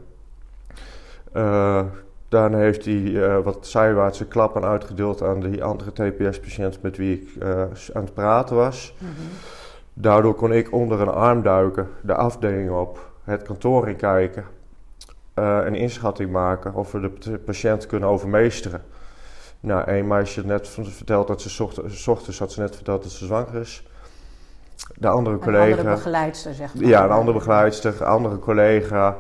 Uh, 1.37 1.83
daarna 2.29 2.59
heeft 2.59 2.85
hij 2.85 2.95
uh, 2.95 3.39
wat 3.39 3.67
zijwaartse 3.67 4.27
klappen 4.27 4.65
uitgedeeld 4.65 5.23
aan 5.23 5.41
die 5.41 5.65
andere 5.65 5.93
TPS-patiënt 5.93 6.83
met 6.83 6.97
wie 6.97 7.21
ik 7.21 7.43
uh, 7.43 7.61
aan 7.93 8.05
het 8.05 8.15
praten 8.15 8.57
was. 8.57 8.95
Mm 8.99 9.09
-hmm. 9.09 9.27
Daardoor 9.93 10.35
kon 10.35 10.53
ik 10.53 10.73
onder 10.73 11.01
een 11.01 11.09
arm 11.09 11.43
duiken, 11.43 11.89
de 12.01 12.15
afdeling 12.15 12.71
op, 12.71 13.11
het 13.23 13.43
kantoor 13.43 13.89
in 13.89 13.97
kijken, 13.97 14.45
een 15.35 15.75
inschatting 15.75 16.31
maken 16.31 16.75
of 16.75 16.93
we 16.93 17.11
de 17.19 17.39
patiënt 17.39 17.87
kunnen 17.87 18.09
overmeesteren. 18.09 18.83
Nou, 19.61 19.91
een 19.91 20.07
meisje 20.07 20.41
had 20.41 20.49
net 20.49 20.69
verteld 20.69 21.27
dat 21.27 21.43
ze 21.43 21.63
ochtends, 21.63 22.09
ochtends 22.09 22.39
had 22.39 22.53
ze 22.53 22.61
net 22.61 22.75
verteld 22.75 23.03
dat 23.03 23.13
ze 23.13 23.25
zwanger 23.25 23.55
is. 23.55 23.87
De 24.95 25.09
andere 25.09 25.39
collega. 25.39 25.65
Een 25.65 25.79
andere 25.79 25.95
begeleidster, 25.95 26.55
zeg 26.55 26.75
maar. 26.75 26.85
Ja, 26.85 27.05
een 27.05 27.11
andere 27.11 27.39
begeleidster, 27.39 28.01
een 28.01 28.07
andere 28.07 28.39
collega. 28.39 29.17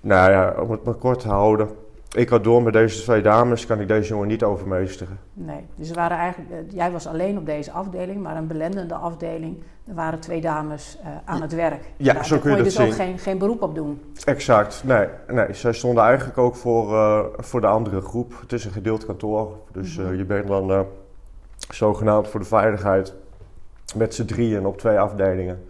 Nou 0.00 0.30
ja, 0.30 0.54
om 0.60 0.70
het 0.70 0.84
maar 0.84 0.94
kort 0.94 1.20
te 1.20 1.28
houden. 1.28 1.68
Ik 2.12 2.28
had 2.28 2.44
door 2.44 2.62
met 2.62 2.72
deze 2.72 3.02
twee 3.02 3.22
dames, 3.22 3.66
kan 3.66 3.80
ik 3.80 3.88
deze 3.88 4.08
jongen 4.08 4.28
niet 4.28 4.42
overmeesteren. 4.42 5.18
Nee, 5.32 5.66
dus 5.74 5.88
er 5.88 5.94
waren 5.94 6.16
eigenlijk, 6.16 6.50
eh, 6.50 6.76
jij 6.76 6.90
was 6.90 7.06
alleen 7.06 7.38
op 7.38 7.46
deze 7.46 7.70
afdeling, 7.70 8.22
maar 8.22 8.36
een 8.36 8.46
belendende 8.46 8.94
afdeling. 8.94 9.62
Er 9.88 9.94
waren 9.94 10.20
twee 10.20 10.40
dames 10.40 10.98
uh, 11.00 11.08
aan 11.24 11.42
het 11.42 11.54
werk. 11.54 11.92
Ja, 11.96 12.12
Daar, 12.12 12.26
zo 12.26 12.38
kun 12.38 12.50
je, 12.50 12.56
je 12.56 12.62
dus 12.62 12.80
ook 12.80 12.92
geen, 12.92 13.18
geen 13.18 13.38
beroep 13.38 13.62
op 13.62 13.74
doen. 13.74 14.02
Exact, 14.24 14.82
nee. 14.84 15.06
nee 15.28 15.54
zij 15.54 15.72
stonden 15.72 16.04
eigenlijk 16.04 16.38
ook 16.38 16.56
voor, 16.56 16.92
uh, 16.92 17.20
voor 17.36 17.60
de 17.60 17.66
andere 17.66 18.00
groep. 18.00 18.34
Het 18.40 18.52
is 18.52 18.64
een 18.64 18.72
gedeeld 18.72 19.06
kantoor, 19.06 19.56
dus 19.72 19.96
uh, 19.96 20.16
je 20.16 20.24
bent 20.24 20.46
dan 20.46 20.86
zogenaamd 21.68 22.28
voor 22.28 22.40
de 22.40 22.46
veiligheid 22.46 23.14
met 23.96 24.14
z'n 24.14 24.24
drieën 24.24 24.66
op 24.66 24.78
twee 24.78 24.98
afdelingen. 24.98 25.68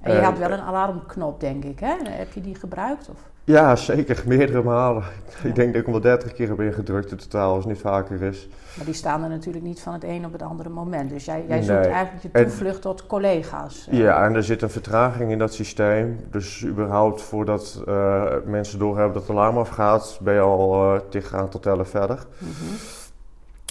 En 0.00 0.14
je 0.14 0.20
had 0.20 0.38
wel 0.38 0.50
een 0.50 0.60
alarmknop, 0.60 1.40
denk 1.40 1.64
ik, 1.64 1.80
hè? 1.80 1.94
Heb 2.08 2.32
je 2.32 2.40
die 2.40 2.54
gebruikt? 2.54 3.08
Of? 3.08 3.30
Ja, 3.44 3.76
zeker. 3.76 4.22
Meerdere 4.26 4.62
malen. 4.62 5.02
Ik 5.42 5.54
denk 5.54 5.72
dat 5.72 5.80
ik 5.80 5.82
hem 5.82 5.92
wel 5.92 6.00
30 6.00 6.32
keer 6.32 6.48
heb 6.48 6.60
ingedrukt 6.60 7.10
in 7.10 7.16
totaal, 7.16 7.54
als 7.54 7.64
het 7.64 7.72
niet 7.72 7.82
vaker 7.82 8.22
is. 8.22 8.48
Maar 8.76 8.84
die 8.84 8.94
staan 8.94 9.22
er 9.22 9.28
natuurlijk 9.28 9.64
niet 9.64 9.80
van 9.80 9.92
het 9.92 10.04
een 10.04 10.24
op 10.24 10.32
het 10.32 10.42
andere 10.42 10.68
moment. 10.68 11.10
Dus 11.10 11.24
jij, 11.24 11.44
jij 11.48 11.62
zoekt 11.62 11.86
eigenlijk 11.86 12.22
je 12.22 12.44
toevlucht 12.44 12.82
tot 12.82 13.06
collega's. 13.06 13.88
Eh. 13.90 13.98
Ja, 13.98 14.24
en 14.24 14.34
er 14.34 14.42
zit 14.42 14.62
een 14.62 14.70
vertraging 14.70 15.30
in 15.30 15.38
dat 15.38 15.54
systeem. 15.54 16.20
Dus 16.30 16.64
überhaupt 16.64 17.22
voordat 17.22 17.82
uh, 17.88 18.24
mensen 18.44 18.78
doorhebben 18.78 19.12
dat 19.12 19.22
het 19.22 19.30
alarm 19.30 19.58
afgaat, 19.58 20.18
ben 20.22 20.34
je 20.34 20.40
al 20.40 20.94
uh, 21.12 21.22
aantal 21.32 21.60
tellen 21.60 21.86
verder. 21.86 22.26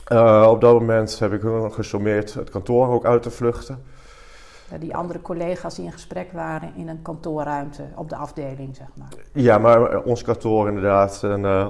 Mhm. 0.10 0.44
op 0.44 0.62
dat 0.62 0.74
moment 0.74 1.20
heb 1.20 1.34
ik 1.34 1.42
gesommeerd 1.72 2.34
het 2.34 2.50
kantoor 2.50 2.88
ook 2.88 3.06
uit 3.06 3.24
te 3.24 3.32
vluchten 3.32 3.84
die 4.78 4.96
andere 4.96 5.22
collega's 5.22 5.76
die 5.76 5.86
in 5.86 5.92
gesprek 5.92 6.32
waren 6.32 6.72
in 6.76 6.88
een 6.88 7.02
kantoorruimte 7.02 7.84
op 7.96 8.10
de 8.10 8.16
afdeling, 8.16 8.76
zeg 8.76 8.88
maar. 8.94 9.08
Ja, 9.34 9.58
maar 9.58 9.92
eh, 9.92 10.06
ons 10.06 10.22
kantoor 10.22 10.68
inderdaad. 10.68 11.24
En, 11.24 11.44
uh, 11.44 11.68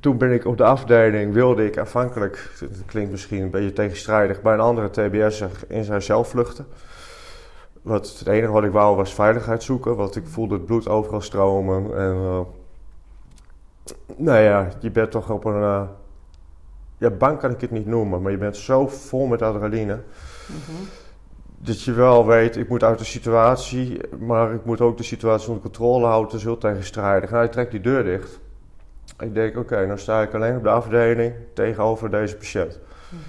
toen 0.00 0.18
ben 0.18 0.32
ik 0.32 0.44
op 0.44 0.56
de 0.56 0.64
afdeling, 0.64 1.32
wilde 1.32 1.66
ik 1.66 1.78
afhankelijk, 1.78 2.50
het 2.60 2.82
klinkt 2.86 3.10
misschien 3.10 3.42
een 3.42 3.50
beetje 3.50 3.72
tegenstrijdig, 3.72 4.42
bij 4.42 4.54
een 4.54 4.60
andere 4.60 4.90
TBS'er 4.90 5.50
in 5.68 5.84
zijn 5.84 6.02
zelf 6.02 6.28
vluchten. 6.28 6.66
Wat, 7.82 8.16
het 8.18 8.28
enige 8.28 8.52
wat 8.52 8.64
ik 8.64 8.72
wou 8.72 8.96
was 8.96 9.14
veiligheid 9.14 9.62
zoeken, 9.62 9.96
want 9.96 10.16
ik 10.16 10.26
voelde 10.26 10.54
het 10.54 10.66
bloed 10.66 10.88
overal 10.88 11.20
stromen. 11.20 11.98
En 11.98 12.14
uh, 12.14 12.40
nou 14.16 14.38
ja, 14.38 14.68
je 14.80 14.90
bent 14.90 15.10
toch 15.10 15.30
op 15.30 15.44
een, 15.44 15.88
ja 17.04 17.16
bang 17.16 17.38
kan 17.38 17.50
ik 17.50 17.60
het 17.60 17.70
niet 17.70 17.86
noemen, 17.86 18.22
maar 18.22 18.32
je 18.32 18.38
bent 18.38 18.56
zo 18.56 18.88
vol 18.88 19.26
met 19.26 19.42
adrenaline. 19.42 20.00
Mm 20.46 20.86
dat 21.64 21.82
je 21.82 21.92
wel 21.92 22.26
weet, 22.26 22.56
ik 22.56 22.68
moet 22.68 22.82
uit 22.82 22.98
de 22.98 23.04
situatie, 23.04 24.00
maar 24.18 24.52
ik 24.52 24.64
moet 24.64 24.80
ook 24.80 24.96
de 24.96 25.02
situatie 25.02 25.48
onder 25.48 25.62
controle 25.62 26.06
houden. 26.06 26.26
Het 26.26 26.38
is 26.38 26.44
heel 26.44 26.58
tegenstrijdig. 26.58 27.30
Nou, 27.30 27.44
ik 27.44 27.52
trek 27.52 27.70
die 27.70 27.80
deur 27.80 28.04
dicht. 28.04 28.40
Ik 29.18 29.34
denk, 29.34 29.50
oké, 29.50 29.58
okay, 29.58 29.86
dan 29.86 29.98
sta 29.98 30.22
ik 30.22 30.34
alleen 30.34 30.56
op 30.56 30.62
de 30.62 30.68
afdeling 30.68 31.34
tegenover 31.54 32.10
deze 32.10 32.36
patiënt. 32.36 32.80
Mhm. 33.08 33.20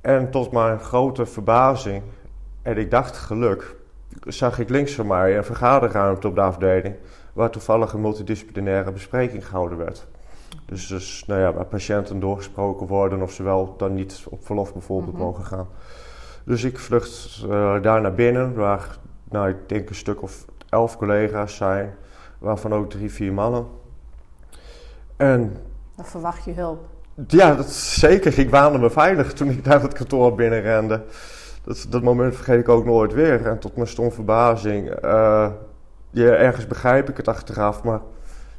En 0.00 0.30
tot 0.30 0.52
mijn 0.52 0.80
grote 0.80 1.26
verbazing, 1.26 2.02
en 2.62 2.76
ik 2.76 2.90
dacht 2.90 3.16
geluk, 3.16 3.74
zag 4.26 4.58
ik 4.58 4.68
links 4.68 4.92
van 4.92 5.06
mij 5.06 5.36
een 5.36 5.44
vergaderruimte 5.44 6.28
op 6.28 6.34
de 6.34 6.40
afdeling, 6.40 6.94
waar 7.32 7.50
toevallig 7.50 7.92
een 7.92 8.00
multidisciplinaire 8.00 8.92
bespreking 8.92 9.46
gehouden 9.46 9.78
werd. 9.78 10.06
Dus, 10.66 10.86
dus 10.86 11.24
nou 11.26 11.40
ja, 11.40 11.52
waar 11.52 11.64
patiënten 11.64 12.20
doorgesproken 12.20 12.86
worden 12.86 13.22
of 13.22 13.32
ze 13.32 13.42
wel 13.42 13.74
dan 13.76 13.94
niet 13.94 14.24
op 14.28 14.46
verlof 14.46 14.72
bijvoorbeeld 14.72 15.14
mhm. 15.14 15.22
mogen 15.22 15.44
gaan. 15.44 15.68
Dus 16.44 16.64
ik 16.64 16.78
vlucht 16.78 17.42
uh, 17.46 17.82
daar 17.82 18.00
naar 18.00 18.14
binnen, 18.14 18.54
waar 18.54 18.98
nou, 19.30 19.48
ik 19.48 19.68
denk 19.68 19.88
een 19.88 19.94
stuk 19.94 20.22
of 20.22 20.44
elf 20.68 20.96
collega's 20.96 21.56
zijn, 21.56 21.94
waarvan 22.38 22.72
ook 22.74 22.90
drie, 22.90 23.12
vier 23.12 23.32
mannen. 23.32 23.66
En. 25.16 25.56
Dan 25.96 26.04
verwacht 26.04 26.44
je 26.44 26.52
hulp. 26.52 26.88
Ja, 27.26 27.54
dat 27.54 27.70
zeker. 27.70 28.38
Ik 28.38 28.50
waande 28.50 28.78
me 28.78 28.90
veilig 28.90 29.32
toen 29.32 29.50
ik 29.50 29.64
naar 29.64 29.82
het 29.82 29.92
kantoor 29.92 30.34
binnenrende. 30.34 31.02
Dat, 31.64 31.86
dat 31.88 32.02
moment 32.02 32.34
vergeet 32.34 32.60
ik 32.60 32.68
ook 32.68 32.84
nooit 32.84 33.12
weer. 33.12 33.46
En 33.46 33.58
tot 33.58 33.76
mijn 33.76 33.88
stom 33.88 34.12
verbazing. 34.12 35.04
Uh, 35.04 35.50
ja, 36.10 36.32
ergens 36.32 36.66
begrijp 36.66 37.08
ik 37.08 37.16
het 37.16 37.28
achteraf, 37.28 37.82
maar 37.82 38.00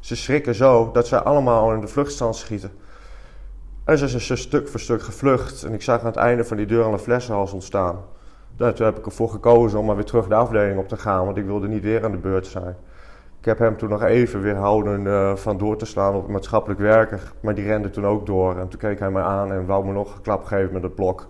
ze 0.01 0.15
schrikken 0.15 0.55
zo 0.55 0.91
dat 0.91 1.07
ze 1.07 1.23
allemaal 1.23 1.73
in 1.73 1.81
de 1.81 1.87
vluchtstand 1.87 2.35
schieten. 2.35 2.71
En 3.83 3.97
ze 3.97 4.05
is 4.05 4.41
stuk 4.41 4.67
voor 4.67 4.79
stuk 4.79 5.01
gevlucht. 5.01 5.63
En 5.63 5.73
ik 5.73 5.81
zag 5.81 5.99
aan 5.99 6.05
het 6.05 6.15
einde 6.15 6.45
van 6.45 6.57
die 6.57 6.65
deur 6.65 6.83
al 6.83 6.93
een 6.93 6.99
flessenhals 6.99 7.53
ontstaan. 7.53 7.99
Toen 8.55 8.85
heb 8.85 8.97
ik 8.97 9.05
ervoor 9.05 9.29
gekozen 9.29 9.79
om 9.79 9.85
maar 9.85 9.95
weer 9.95 10.05
terug 10.05 10.27
de 10.27 10.35
afdeling 10.35 10.79
op 10.79 10.87
te 10.87 10.97
gaan, 10.97 11.25
want 11.25 11.37
ik 11.37 11.45
wilde 11.45 11.67
niet 11.67 11.83
weer 11.83 12.03
aan 12.03 12.11
de 12.11 12.17
beurt 12.17 12.47
zijn. 12.47 12.75
Ik 13.39 13.45
heb 13.45 13.59
hem 13.59 13.77
toen 13.77 13.89
nog 13.89 14.03
even 14.03 14.41
weerhouden 14.41 15.05
uh, 15.05 15.35
van 15.35 15.57
door 15.57 15.77
te 15.77 15.85
slaan 15.85 16.15
op 16.15 16.27
maatschappelijk 16.27 16.79
werker. 16.79 17.31
Maar 17.39 17.55
die 17.55 17.65
rende 17.65 17.89
toen 17.89 18.05
ook 18.05 18.25
door. 18.25 18.59
En 18.59 18.67
toen 18.67 18.79
keek 18.79 18.99
hij 18.99 19.11
me 19.11 19.21
aan 19.21 19.51
en 19.51 19.65
wou 19.65 19.85
me 19.85 19.91
nog 19.91 20.15
een 20.15 20.21
klap 20.21 20.43
geven 20.43 20.73
met 20.73 20.83
het 20.83 20.95
blok. 20.95 21.27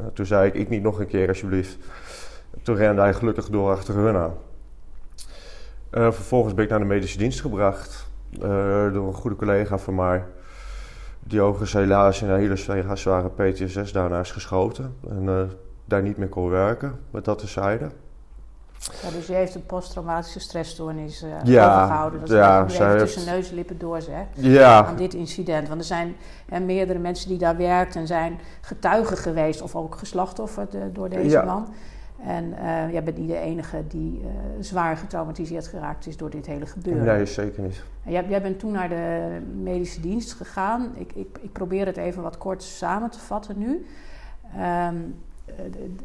Uh, 0.00 0.06
toen 0.06 0.26
zei 0.26 0.48
ik, 0.48 0.54
ik 0.54 0.68
niet 0.68 0.82
nog 0.82 1.00
een 1.00 1.06
keer 1.06 1.28
alsjeblieft. 1.28 1.78
Toen 2.62 2.76
rende 2.76 3.00
hij 3.00 3.14
gelukkig 3.14 3.48
door 3.48 3.70
achter 3.70 3.94
hun 3.94 4.16
aan. 4.16 4.34
Uh, 5.92 6.12
vervolgens 6.12 6.54
ben 6.54 6.64
ik 6.64 6.70
naar 6.70 6.78
de 6.78 6.84
medische 6.84 7.18
dienst 7.18 7.40
gebracht. 7.40 8.07
Door 8.92 9.06
een 9.06 9.12
goede 9.12 9.36
collega 9.36 9.78
van 9.78 9.94
mij. 9.94 10.24
Die 11.20 11.40
overigens 11.40 11.72
helaas 11.72 12.22
in 12.22 12.28
een 12.28 12.38
hele 12.38 12.96
zware 12.96 13.28
PTSS 13.28 13.92
daarna 13.92 14.20
is 14.20 14.30
geschoten. 14.30 14.96
En 15.08 15.22
uh, 15.22 15.42
daar 15.84 16.02
niet 16.02 16.16
meer 16.16 16.28
kon 16.28 16.48
werken, 16.48 16.98
met 17.10 17.24
dat 17.24 17.38
terzijde. 17.38 17.90
Ja, 19.02 19.10
dus 19.10 19.26
je 19.26 19.32
heeft 19.34 19.54
een 19.54 19.66
posttraumatische 19.66 20.40
stressstoornis 20.40 21.22
uh, 21.22 21.30
ja, 21.44 21.74
overgehouden. 21.74 22.20
Dat 22.20 22.28
ja, 22.28 22.64
is 22.64 22.78
even 22.78 22.98
tussen 22.98 23.24
neus 23.24 23.48
en 23.48 23.54
lippen 23.54 23.78
door 23.78 24.02
zegt. 24.02 24.28
Ja. 24.34 24.84
Aan 24.84 24.96
dit 24.96 25.14
incident. 25.14 25.68
Want 25.68 25.80
er 25.80 25.86
zijn 25.86 26.16
uh, 26.52 26.58
meerdere 26.58 26.98
mensen 26.98 27.28
die 27.28 27.38
daar 27.38 27.56
werkten 27.56 28.00
en 28.00 28.06
zijn 28.06 28.38
getuigen 28.60 29.16
geweest 29.16 29.62
of 29.62 29.74
ook 29.74 29.94
geslachtofferd 29.94 30.74
uh, 30.74 30.82
door 30.92 31.08
deze 31.08 31.28
ja. 31.28 31.44
man. 31.44 31.74
En 32.24 32.44
uh, 32.44 32.92
jij 32.92 33.02
bent 33.02 33.18
niet 33.18 33.28
de 33.28 33.38
enige 33.38 33.86
die 33.88 34.20
uh, 34.20 34.28
zwaar 34.60 34.96
getraumatiseerd 34.96 35.66
geraakt 35.66 36.06
is 36.06 36.16
door 36.16 36.30
dit 36.30 36.46
hele 36.46 36.66
gebeuren. 36.66 37.04
Nee, 37.04 37.26
zeker 37.26 37.62
niet. 37.62 37.82
En 38.04 38.12
jij, 38.12 38.24
jij, 38.28 38.42
bent 38.42 38.58
toen 38.58 38.72
naar 38.72 38.88
de 38.88 39.38
medische 39.62 40.00
dienst 40.00 40.32
gegaan. 40.32 40.92
Ik, 40.94 41.12
ik, 41.12 41.38
ik, 41.40 41.52
probeer 41.52 41.86
het 41.86 41.96
even 41.96 42.22
wat 42.22 42.38
kort 42.38 42.62
samen 42.62 43.10
te 43.10 43.18
vatten 43.18 43.58
nu. 43.58 43.86
Um, 44.56 45.14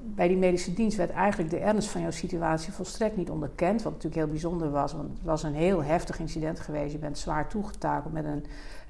bij 0.03 0.27
die 0.27 0.37
medische 0.37 0.73
dienst 0.73 0.97
werd 0.97 1.11
eigenlijk 1.11 1.49
de 1.49 1.59
ernst 1.59 1.89
van 1.89 2.01
jouw 2.01 2.11
situatie 2.11 2.73
volstrekt 2.73 3.17
niet 3.17 3.29
onderkend. 3.29 3.83
Wat 3.83 3.91
natuurlijk 3.91 4.21
heel 4.21 4.31
bijzonder 4.31 4.71
was, 4.71 4.93
want 4.93 5.09
het 5.09 5.23
was 5.23 5.43
een 5.43 5.55
heel 5.55 5.83
heftig 5.83 6.19
incident 6.19 6.59
geweest. 6.59 6.91
Je 6.91 6.97
bent 6.97 7.17
zwaar 7.17 7.47
toegetakeld 7.47 8.13
met 8.13 8.25
een, 8.25 8.45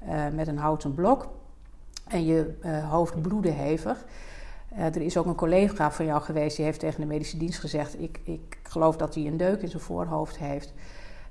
uh, 0.08 0.24
met 0.34 0.48
een 0.48 0.58
houten 0.58 0.94
blok. 0.94 1.28
En 2.08 2.24
je 2.24 2.54
hoofd 2.88 3.22
bloedde 3.22 3.50
hevig. 3.50 4.04
Uh, 4.78 4.84
er 4.84 5.02
is 5.02 5.16
ook 5.16 5.26
een 5.26 5.34
collega 5.34 5.90
van 5.90 6.04
jou 6.04 6.22
geweest 6.22 6.56
die 6.56 6.64
heeft 6.64 6.80
tegen 6.80 7.00
de 7.00 7.06
medische 7.06 7.36
dienst 7.36 7.58
gezegd: 7.58 8.00
Ik, 8.00 8.20
ik 8.24 8.58
geloof 8.62 8.96
dat 8.96 9.14
hij 9.14 9.26
een 9.26 9.36
deuk 9.36 9.62
in 9.62 9.68
zijn 9.68 9.82
voorhoofd 9.82 10.38
heeft. 10.38 10.72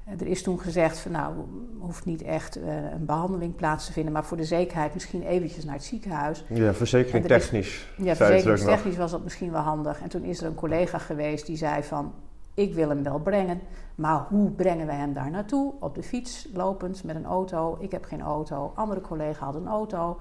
Uh, 0.08 0.22
er 0.22 0.28
is 0.28 0.44
toen 0.44 0.60
gezegd: 0.60 1.00
van, 1.00 1.12
Nou, 1.12 1.34
hoeft 1.80 2.06
niet 2.06 2.22
echt 2.22 2.58
uh, 2.58 2.64
een 2.92 3.06
behandeling 3.06 3.56
plaats 3.56 3.86
te 3.86 3.92
vinden, 3.92 4.14
maar 4.14 4.26
voor 4.26 4.38
de 4.38 4.44
zekerheid 4.44 4.94
misschien 4.94 5.24
eventjes 5.24 5.64
naar 5.64 5.74
het 5.74 5.84
ziekenhuis. 5.84 6.44
Ja, 6.48 6.74
verzekering 6.74 7.26
technisch. 7.26 7.88
Ja, 7.98 8.16
verzekeringstechnisch 8.16 8.98
was 8.98 9.12
dat 9.12 9.24
misschien 9.24 9.52
wel 9.52 9.62
handig. 9.62 10.02
En 10.02 10.10
toen 10.10 10.24
is 10.24 10.42
er 10.42 10.48
een 10.48 10.56
collega 10.56 10.98
geweest 10.98 11.46
die 11.46 11.58
zei: 11.58 11.84
van, 11.84 12.14
Ik 12.54 12.74
wil 12.74 12.90
hem 12.90 13.04
wel 13.04 13.20
brengen, 13.20 13.62
maar 13.96 14.26
hoe 14.30 14.52
brengen 14.52 14.86
we 14.86 14.94
hem 14.94 15.14
daar 15.14 15.32
naartoe? 15.32 15.74
Op 15.80 15.96
de 15.96 16.04
fiets, 16.04 16.48
lopend, 16.54 17.04
met 17.04 17.16
een 17.16 17.26
auto. 17.26 17.78
Ik 17.80 17.92
heb 17.92 18.04
geen 18.06 18.22
auto. 18.22 18.72
Andere 18.76 19.02
collega 19.02 19.46
had 19.46 19.56
een 19.56 19.68
auto. 19.68 20.20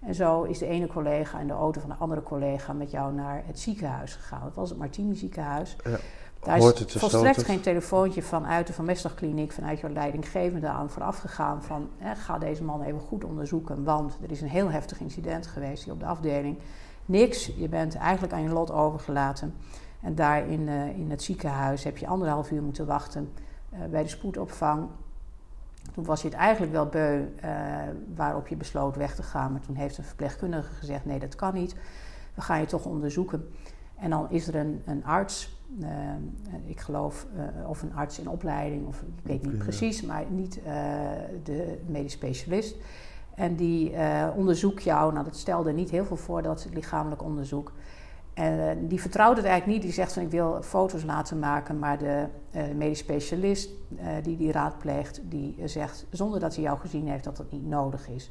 En 0.00 0.14
zo 0.14 0.42
is 0.42 0.58
de 0.58 0.66
ene 0.66 0.86
collega 0.86 1.38
in 1.38 1.46
de 1.46 1.52
auto 1.52 1.80
van 1.80 1.90
de 1.90 1.96
andere 1.96 2.22
collega 2.22 2.72
met 2.72 2.90
jou 2.90 3.12
naar 3.12 3.42
het 3.46 3.58
ziekenhuis 3.58 4.14
gegaan. 4.14 4.40
Dat 4.44 4.54
was 4.54 4.68
het 4.68 4.78
Martini 4.78 5.14
ziekenhuis. 5.14 5.76
Ja. 5.84 5.96
Daar 6.40 6.56
is 6.56 6.84
volstrekt 6.88 7.42
geen 7.42 7.60
telefoontje 7.60 8.22
vanuit 8.22 8.66
de 8.66 8.72
Van 8.72 8.84
Mestdagkliniek, 8.84 9.52
vanuit 9.52 9.80
jouw 9.80 9.90
leidinggevende 9.90 10.68
aan 10.68 10.90
vooraf 10.90 11.18
gegaan 11.18 11.62
van 11.62 11.88
ga 12.14 12.38
deze 12.38 12.64
man 12.64 12.82
even 12.82 13.00
goed 13.00 13.24
onderzoeken, 13.24 13.84
want 13.84 14.18
er 14.22 14.30
is 14.30 14.40
een 14.40 14.48
heel 14.48 14.70
heftig 14.70 15.00
incident 15.00 15.46
geweest 15.46 15.84
hier 15.84 15.92
op 15.92 16.00
de 16.00 16.06
afdeling. 16.06 16.58
Niks, 17.04 17.46
je 17.56 17.68
bent 17.68 17.96
eigenlijk 17.96 18.32
aan 18.32 18.42
je 18.42 18.48
lot 18.48 18.72
overgelaten. 18.72 19.54
En 20.00 20.14
daar 20.14 20.48
in, 20.48 20.60
uh, 20.60 20.98
in 20.98 21.10
het 21.10 21.22
ziekenhuis 21.22 21.84
heb 21.84 21.98
je 21.98 22.06
anderhalf 22.06 22.50
uur 22.50 22.62
moeten 22.62 22.86
wachten 22.86 23.32
uh, 23.72 23.78
bij 23.90 24.02
de 24.02 24.08
spoedopvang. 24.08 24.88
Toen 25.96 26.04
was 26.04 26.22
je 26.22 26.28
het 26.28 26.36
eigenlijk 26.36 26.72
wel 26.72 26.86
beu 26.86 27.24
uh, 27.44 27.50
waarop 28.14 28.48
je 28.48 28.56
besloot 28.56 28.96
weg 28.96 29.14
te 29.14 29.22
gaan. 29.22 29.52
Maar 29.52 29.60
toen 29.60 29.76
heeft 29.76 29.98
een 29.98 30.04
verpleegkundige 30.04 30.72
gezegd: 30.72 31.04
nee, 31.04 31.18
dat 31.18 31.34
kan 31.34 31.54
niet. 31.54 31.76
We 32.34 32.40
gaan 32.40 32.60
je 32.60 32.66
toch 32.66 32.84
onderzoeken. 32.84 33.48
En 33.94 34.10
dan 34.10 34.30
is 34.30 34.48
er 34.48 34.54
een, 34.54 34.82
een 34.84 35.04
arts, 35.04 35.60
uh, 35.80 35.88
ik 36.64 36.80
geloof, 36.80 37.26
uh, 37.36 37.68
of 37.68 37.82
een 37.82 37.94
arts 37.94 38.18
in 38.18 38.28
opleiding, 38.28 38.86
of 38.86 39.02
ik 39.02 39.08
weet 39.22 39.42
niet 39.42 39.58
precies, 39.58 40.02
maar 40.02 40.24
niet 40.30 40.60
de 41.42 41.78
medisch 41.86 42.12
specialist. 42.12 42.76
En 43.34 43.54
die 43.54 43.92
onderzoekt 44.34 44.82
jou, 44.82 45.12
nou 45.12 45.24
dat 45.24 45.36
stelde 45.36 45.72
niet 45.72 45.90
heel 45.90 46.04
veel 46.04 46.16
voor, 46.16 46.42
dat 46.42 46.68
lichamelijk 46.72 47.22
onderzoek. 47.22 47.72
En 48.36 48.58
uh, 48.58 48.88
die 48.88 49.00
vertrouwt 49.00 49.36
het 49.36 49.46
eigenlijk 49.46 49.76
niet. 49.78 49.86
Die 49.86 50.00
zegt 50.00 50.12
van 50.12 50.22
ik 50.22 50.30
wil 50.30 50.62
foto's 50.62 51.04
laten 51.04 51.38
maken. 51.38 51.78
Maar 51.78 51.98
de 51.98 52.26
uh, 52.50 52.62
medisch 52.74 52.98
specialist 52.98 53.70
uh, 53.90 54.06
die 54.22 54.36
die 54.36 54.52
raadpleegt, 54.52 55.20
die 55.24 55.56
zegt 55.64 56.06
zonder 56.10 56.40
dat 56.40 56.54
hij 56.54 56.64
jou 56.64 56.78
gezien 56.78 57.08
heeft 57.08 57.24
dat 57.24 57.36
dat 57.36 57.52
niet 57.52 57.66
nodig 57.66 58.08
is. 58.08 58.30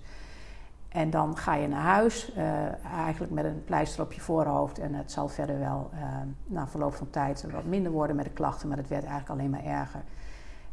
En 0.89 1.09
dan 1.09 1.37
ga 1.37 1.55
je 1.55 1.67
naar 1.67 1.81
huis, 1.81 2.33
eigenlijk 2.93 3.33
met 3.33 3.45
een 3.45 3.63
pleister 3.63 4.03
op 4.03 4.13
je 4.13 4.21
voorhoofd. 4.21 4.79
En 4.79 4.93
het 4.93 5.11
zal 5.11 5.27
verder 5.27 5.59
wel 5.59 5.89
na 6.45 6.67
verloop 6.67 6.93
van 6.93 7.09
tijd 7.09 7.51
wat 7.51 7.65
minder 7.65 7.91
worden 7.91 8.15
met 8.15 8.25
de 8.25 8.31
klachten. 8.31 8.67
Maar 8.67 8.77
het 8.77 8.87
werd 8.87 9.03
eigenlijk 9.03 9.39
alleen 9.39 9.49
maar 9.49 9.63
erger. 9.63 10.03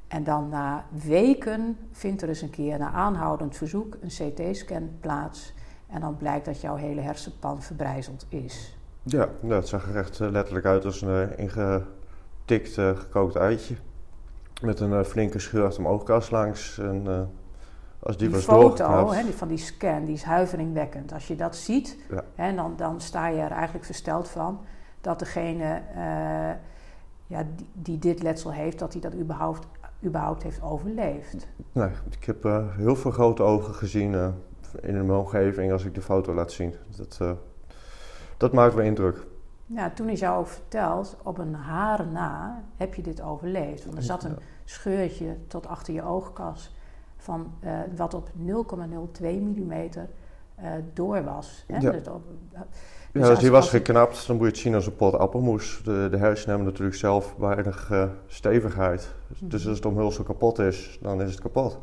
En 0.08 0.24
dan 0.24 0.48
na 0.48 0.84
weken 0.90 1.76
vindt 1.90 2.22
er 2.22 2.28
eens 2.28 2.42
een 2.42 2.50
keer 2.50 2.78
na 2.78 2.90
aanhoudend 2.90 3.56
verzoek 3.56 3.96
een 4.00 4.32
CT-scan 4.32 4.90
plaats. 5.00 5.54
En 5.86 6.00
dan 6.00 6.16
blijkt 6.16 6.44
dat 6.44 6.60
jouw 6.60 6.76
hele 6.76 7.00
hersenpan 7.00 7.62
verbrijzeld 7.62 8.26
is. 8.28 8.76
Ja, 9.04 9.28
nou, 9.40 9.54
het 9.54 9.68
zag 9.68 9.88
er 9.88 9.96
echt 9.96 10.20
eh, 10.20 10.30
letterlijk 10.30 10.66
uit 10.66 10.84
als 10.84 11.02
een 11.02 11.30
uh, 11.40 11.46
gestikt 11.48 12.74
gekookt 12.74 13.36
eitje. 13.36 13.74
Met 14.62 14.80
een 14.80 15.04
flinke 15.04 15.38
scheur 15.38 15.64
achter 15.64 15.82
mijn 15.82 15.94
oogkas 15.94 16.30
langs. 16.30 16.78
En, 16.78 17.30
als 17.98 18.16
die, 18.16 18.28
die 18.28 18.36
was 18.36 18.44
foto 18.44 19.12
hè, 19.12 19.22
die 19.22 19.32
van 19.32 19.48
die 19.48 19.58
scan, 19.58 20.04
die 20.04 20.14
is 20.14 20.22
huiveringwekkend. 20.22 21.12
Als 21.12 21.26
je 21.26 21.36
dat 21.36 21.56
ziet, 21.56 21.98
hè, 22.34 22.54
dan, 22.54 22.74
dan 22.76 23.00
sta 23.00 23.28
je 23.28 23.40
er 23.40 23.50
eigenlijk 23.50 23.84
versteld 23.84 24.28
van 24.28 24.60
dat 25.00 25.18
degene 25.18 25.82
ja, 27.26 27.46
die, 27.56 27.66
die, 27.72 27.98
dit 27.98 28.22
letsel 28.22 28.52
heeft, 28.52 28.78
dat 28.78 28.92
hij 28.92 29.02
dat 29.02 29.14
überhaupt, 29.14 29.66
überhaupt 30.04 30.42
heeft 30.42 30.62
overleefd. 30.62 31.46
Nee, 31.72 31.90
ik 32.10 32.24
heb 32.24 32.42
heel 32.76 32.96
veel 32.96 33.10
grote 33.10 33.42
ogen 33.42 33.74
gezien 33.74 34.14
in 34.80 35.06
mijn 35.06 35.18
omgeving 35.18 35.72
als 35.72 35.84
ik 35.84 35.94
de 35.94 36.02
foto 36.02 36.34
laat 36.34 36.52
zien. 36.52 36.74
Dat, 36.96 37.36
dat 38.42 38.52
maakt 38.52 38.74
wel 38.74 38.84
indruk. 38.84 39.26
Ja, 39.66 39.90
toen 39.90 40.08
is 40.08 40.20
jou 40.20 40.38
ook 40.38 40.46
verteld, 40.46 41.16
op 41.22 41.38
een 41.38 41.54
haar 41.54 42.06
na 42.06 42.62
heb 42.76 42.94
je 42.94 43.02
dit 43.02 43.22
overleefd. 43.22 43.84
Want 43.84 43.96
er 43.96 44.02
zat 44.02 44.24
een 44.24 44.38
scheurtje 44.64 45.36
tot 45.46 45.66
achter 45.66 45.94
je 45.94 46.02
oogkas 46.02 46.74
van 47.16 47.52
uh, 47.64 47.70
wat 47.96 48.14
op 48.14 48.28
0,02 48.28 49.24
mm 49.24 49.72
uh, 49.72 50.70
door 50.92 51.24
was. 51.24 51.64
Hè? 51.66 51.78
Ja. 51.78 51.90
Dus 51.90 52.08
op, 52.08 52.22
dus 53.12 53.22
ja, 53.22 53.30
als 53.30 53.38
die 53.38 53.50
was 53.50 53.68
geknapt, 53.68 54.26
dan 54.26 54.36
moet 54.36 54.44
je 54.44 54.52
het 54.52 54.60
zien 54.60 54.74
als 54.74 54.86
een 54.86 54.96
pot 54.96 55.14
appelmoes. 55.14 55.80
De, 55.84 56.08
de 56.10 56.16
hersenen 56.16 56.48
hebben 56.48 56.66
natuurlijk 56.66 56.96
zelf 56.96 57.34
weinig 57.38 57.90
uh, 57.90 58.04
stevigheid. 58.26 59.14
Mm 59.38 59.48
Dus 59.48 59.66
als 59.66 59.76
het 59.76 59.86
omhulsel 59.86 60.24
kapot 60.24 60.58
is, 60.58 60.98
dan 61.02 61.22
is 61.22 61.30
het 61.30 61.40
kapot. 61.40 61.78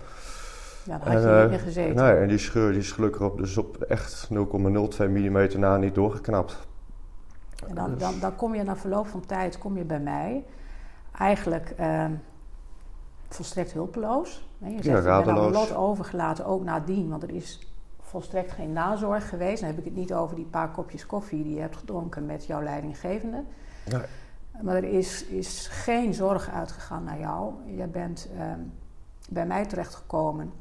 Ja, 0.89 0.97
daar 0.97 1.13
had 1.13 1.23
je 1.23 1.29
en, 1.29 1.41
niet 1.41 1.49
meer 1.49 1.59
gezeten. 1.59 1.95
Nee, 1.95 2.13
en 2.13 2.27
die 2.27 2.37
scheur 2.37 2.71
die 2.71 2.79
is 2.79 2.91
gelukkig 2.91 3.21
op, 3.21 3.37
dus 3.37 3.57
op 3.57 3.77
echt 3.77 4.29
0,02 4.33 4.37
mm 5.09 5.59
na 5.59 5.77
niet 5.77 5.95
doorgeknapt. 5.95 6.67
En 7.67 7.75
dan, 7.75 7.97
dan, 7.97 8.19
dan 8.19 8.35
kom 8.35 8.55
je 8.55 8.63
na 8.63 8.75
verloop 8.75 9.07
van 9.07 9.25
tijd 9.25 9.57
kom 9.57 9.77
je 9.77 9.83
bij 9.83 9.99
mij 9.99 10.45
eigenlijk 11.17 11.73
uh, 11.79 12.05
volstrekt 13.27 13.73
hulpeloos. 13.73 14.47
Nee, 14.57 14.75
je 14.75 14.83
zegt, 14.83 15.03
ja, 15.03 15.19
ik 15.19 15.25
ben 15.25 15.33
aan 15.33 15.51
lot 15.51 15.75
overgelaten, 15.75 16.45
ook 16.45 16.63
nadien, 16.63 17.09
want 17.09 17.23
er 17.23 17.31
is 17.31 17.73
volstrekt 18.01 18.51
geen 18.51 18.73
nazorg 18.73 19.29
geweest. 19.29 19.59
Dan 19.59 19.69
heb 19.69 19.79
ik 19.79 19.85
het 19.85 19.95
niet 19.95 20.13
over 20.13 20.35
die 20.35 20.45
paar 20.45 20.71
kopjes 20.71 21.05
koffie 21.05 21.43
die 21.43 21.53
je 21.53 21.61
hebt 21.61 21.75
gedronken 21.75 22.25
met 22.25 22.45
jouw 22.45 22.61
leidinggevende. 22.61 23.43
Nee. 23.89 24.01
Maar 24.61 24.75
er 24.75 24.83
is, 24.83 25.25
is 25.25 25.67
geen 25.67 26.13
zorg 26.13 26.49
uitgegaan 26.49 27.03
naar 27.03 27.19
jou. 27.19 27.53
Je 27.75 27.87
bent 27.87 28.29
uh, 28.33 28.41
bij 29.29 29.45
mij 29.45 29.65
terechtgekomen 29.65 30.51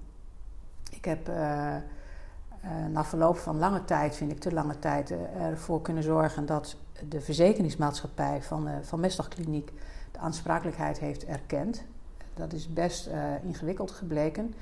ik 0.98 1.04
heb 1.04 1.28
uh, 1.28 1.34
uh, 1.34 2.86
na 2.90 3.04
verloop 3.04 3.36
van 3.36 3.58
lange 3.58 3.84
tijd, 3.84 4.16
vind 4.16 4.30
ik 4.30 4.40
te 4.40 4.52
lange 4.52 4.78
tijd, 4.78 5.10
uh, 5.10 5.18
ervoor 5.40 5.82
kunnen 5.82 6.02
zorgen 6.02 6.46
dat 6.46 6.76
de 7.08 7.20
verzekeringsmaatschappij 7.20 8.42
van, 8.42 8.68
van 8.82 9.00
Mestdagkliniek 9.00 9.72
de 10.12 10.18
aansprakelijkheid 10.18 10.98
heeft 10.98 11.24
erkend. 11.24 11.84
Dat 12.34 12.52
is 12.52 12.72
best 12.72 13.10
ingewikkeld 13.42 13.90
gebleken. 13.90 14.54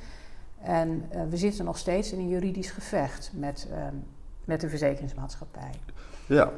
En 0.60 1.08
we 1.30 1.36
zitten 1.36 1.64
nog 1.64 1.78
steeds 1.78 2.12
in 2.12 2.18
een 2.18 2.28
juridisch 2.28 2.70
gevecht 2.70 3.30
met, 3.34 3.68
met 4.44 4.60
de 4.60 4.68
verzekeringsmaatschappij. 4.68 5.70
Ja. 6.26 6.50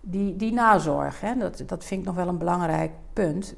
Die, 0.00 0.36
die 0.36 0.52
nazorg, 0.52 1.20
hè, 1.20 1.36
dat, 1.36 1.62
dat 1.66 1.84
vind 1.84 2.00
ik 2.00 2.06
nog 2.06 2.16
wel 2.16 2.28
een 2.28 2.38
belangrijk 2.38 2.92
punt. 3.12 3.54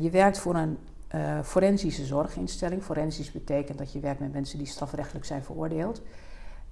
je 0.00 0.10
werkt 0.10 0.38
voor 0.38 0.54
een 0.54 0.78
uh, 1.14 1.42
forensische 1.42 2.04
zorginstelling. 2.04 2.82
Forensisch 2.82 3.32
betekent 3.32 3.78
dat 3.78 3.92
je 3.92 4.00
werkt 4.00 4.20
met 4.20 4.32
mensen 4.32 4.58
die 4.58 4.66
strafrechtelijk 4.66 5.26
zijn 5.26 5.42
veroordeeld. 5.42 6.02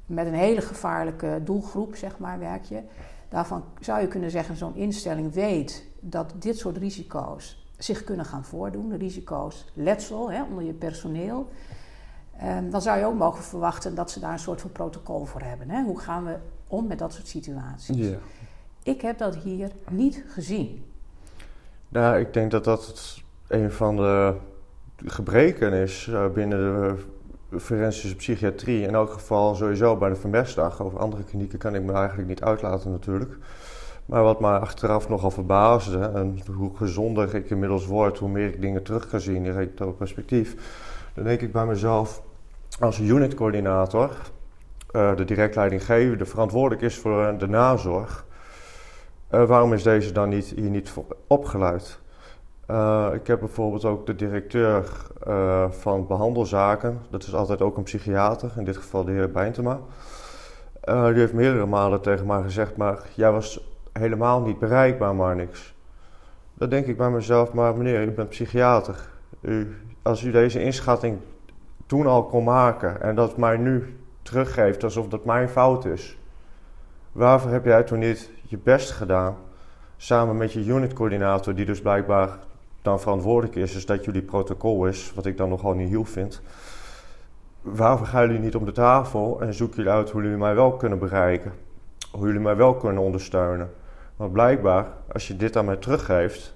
Met 0.07 0.27
een 0.27 0.35
hele 0.35 0.61
gevaarlijke 0.61 1.41
doelgroep, 1.45 1.97
zeg 1.97 2.19
maar, 2.19 2.39
werk 2.39 2.65
je. 2.65 2.83
Daarvan 3.29 3.65
zou 3.81 4.01
je 4.01 4.09
kunnen 4.09 4.31
zeggen, 4.31 4.57
zo'n 4.57 4.77
instelling 4.77 5.33
weet 5.33 5.85
dat 6.01 6.35
dit 6.39 6.59
soort 6.59 6.77
risico's 6.77 7.65
zich 7.79 8.05
kunnen 8.05 8.25
gaan 8.25 8.45
voordoen. 8.45 8.89
De 8.89 8.97
risico's 8.97 9.65
letsel 9.75 10.31
hè, 10.31 10.43
onder 10.43 10.65
je 10.65 10.73
personeel. 10.73 11.49
Um, 12.43 12.71
dan 12.71 12.83
zou 12.83 12.99
je 12.99 13.05
ook 13.05 13.19
mogen 13.19 13.45
verwachten 13.45 13.95
dat 13.95 14.11
ze 14.11 14.21
daar 14.21 14.33
een 14.33 14.39
soort 14.39 14.61
van 14.61 14.73
protocol 14.73 15.25
voor 15.25 15.41
hebben. 15.41 15.71
Hè? 15.71 15.83
Hoe 15.83 15.99
gaan 15.99 16.25
we 16.25 16.37
om 16.67 16.87
met 16.87 16.99
dat 16.99 17.13
soort 17.13 17.29
situaties? 17.29 17.97
Yeah. 17.97 18.17
Ik 18.83 19.01
heb 19.01 19.19
dat 19.19 19.37
hier 19.37 19.71
niet 19.91 20.25
gezien. 20.29 20.85
Nou, 21.89 22.19
ik 22.19 22.33
denk 22.33 22.51
dat 22.51 22.65
dat 22.65 23.23
een 23.49 23.73
van 23.73 23.97
de 23.97 24.35
gebreken 25.07 25.73
is 25.73 26.07
uh, 26.11 26.27
binnen 26.35 26.59
de 27.51 27.61
forensische 27.61 28.17
psychiatrie. 28.17 28.87
In 28.87 28.95
elk 28.95 29.11
geval 29.11 29.55
sowieso 29.55 29.97
bij 29.97 30.09
de 30.09 30.17
Vermestdag. 30.17 30.83
Over 30.83 30.99
andere 30.99 31.25
klinieken 31.25 31.59
kan 31.59 31.75
ik 31.75 31.83
me 31.83 31.93
eigenlijk 31.93 32.29
niet 32.29 32.43
uitlaten 32.43 32.91
natuurlijk. 32.91 33.37
Maar 34.07 34.23
wat 34.23 34.41
mij 34.41 34.59
achteraf 34.59 35.09
nogal 35.09 35.31
verbaasde, 35.31 35.99
en 35.99 36.39
hoe 36.57 36.77
gezonder 36.77 37.35
ik 37.35 37.51
inmiddels 37.51 37.87
word, 37.87 38.19
hoe 38.19 38.29
meer 38.29 38.47
ik 38.47 38.61
dingen 38.61 38.83
terug 38.83 39.09
kan 39.09 39.21
zien 39.21 39.45
in 39.45 39.95
perspectief. 39.99 40.57
Dan 41.15 41.25
denk 41.25 41.41
ik 41.41 41.53
bij 41.53 41.67
mezelf, 41.67 42.23
als 42.81 42.99
unitcoördinator, 43.01 44.11
uh, 44.93 45.17
de 45.17 45.25
direct 45.25 45.55
leidinggevende, 45.55 46.25
verantwoordelijk 46.25 46.83
is 46.83 46.99
voor 46.99 47.39
de 47.39 47.49
nazorg. 47.49 48.27
Waarom 49.29 49.73
is 49.73 49.83
deze 49.83 50.13
dan 50.13 50.29
niet, 50.29 50.53
hier 50.57 50.71
niet 50.71 50.93
opgeleid? 51.27 52.01
Uh, 52.71 53.09
ik 53.13 53.27
heb 53.27 53.39
bijvoorbeeld 53.39 53.85
ook 53.85 54.07
de 54.07 54.15
directeur 54.15 54.93
uh, 55.29 55.71
van 55.71 56.07
behandelzaken. 56.07 57.01
Dat 57.11 57.23
is 57.23 57.35
altijd 57.35 57.63
ook 57.63 57.77
een 57.77 57.83
psychiater, 57.83 58.53
in 58.57 58.65
dit 58.65 58.77
geval 58.77 59.05
de 59.05 59.13
heer 59.13 59.31
Bijntema. 59.31 59.79
Uh, 60.85 61.07
die 61.07 61.15
heeft 61.15 61.33
meerdere 61.33 61.67
malen 61.67 62.01
tegen 62.01 62.27
mij 62.27 62.43
gezegd, 62.43 62.77
maar 62.77 62.99
jij 63.15 63.33
was 63.33 63.61
helemaal 63.93 64.41
niet 64.41 64.59
bereikbaar, 64.59 65.15
maar 65.15 65.37
niks. 65.37 65.75
Dan 66.55 66.69
denk 66.69 66.87
ik 66.87 66.97
bij 66.97 67.11
mezelf, 67.11 67.53
maar 67.53 67.77
meneer, 67.77 68.03
u 68.03 68.11
bent 68.11 68.29
psychiater. 68.29 69.09
U, 69.41 69.77
als 70.03 70.23
u 70.23 70.31
deze 70.31 70.63
inschatting 70.63 71.19
toen 71.87 72.07
al 72.07 72.25
kon 72.25 72.45
maken 72.45 73.03
en 73.03 73.15
dat 73.15 73.37
mij 73.37 73.57
nu 73.57 73.97
teruggeeft 74.23 74.85
alsof 74.85 75.09
dat 75.09 75.25
mijn 75.25 75.49
fout 75.49 75.85
is. 75.85 76.19
Waarvoor 77.13 77.51
heb 77.51 77.65
jij 77.65 77.83
toen 77.83 77.99
niet 77.99 78.31
je 78.43 78.59
best 78.59 78.91
gedaan? 78.91 79.37
Samen 79.97 80.37
met 80.37 80.53
je 80.53 80.65
unitcoördinator, 80.65 81.55
die 81.55 81.65
dus 81.65 81.81
blijkbaar 81.81 82.39
dan 82.87 83.01
verantwoordelijk 83.01 83.57
is, 83.57 83.75
is 83.75 83.87
dat 83.87 84.05
jullie 84.05 84.23
protocol 84.23 84.87
is, 84.87 85.13
wat 85.15 85.27
ik 85.27 85.37
dan 85.37 85.49
nogal 85.49 85.73
niet 85.73 85.89
heel 85.89 86.05
vind. 86.05 86.43
Waarom 87.63 88.05
gaan 88.05 88.27
jullie 88.27 88.41
niet 88.41 88.57
om 88.57 88.65
de 88.65 88.73
tafel 88.73 89.41
en 89.41 89.55
zoeken 89.55 89.77
jullie 89.77 89.93
uit 89.93 90.11
hoe 90.11 90.23
jullie 90.23 90.37
mij 90.37 90.55
wel 90.55 90.73
kunnen 90.73 90.99
bereiken? 90.99 91.53
Hoe 92.11 92.27
jullie 92.27 92.41
mij 92.41 92.57
wel 92.57 92.75
kunnen 92.75 93.03
ondersteunen? 93.03 93.71
Want 94.17 94.33
blijkbaar, 94.33 94.87
als 95.13 95.29
je 95.29 95.37
dit 95.37 95.57
aan 95.57 95.65
mij 95.65 95.77
teruggeeft, 95.77 96.55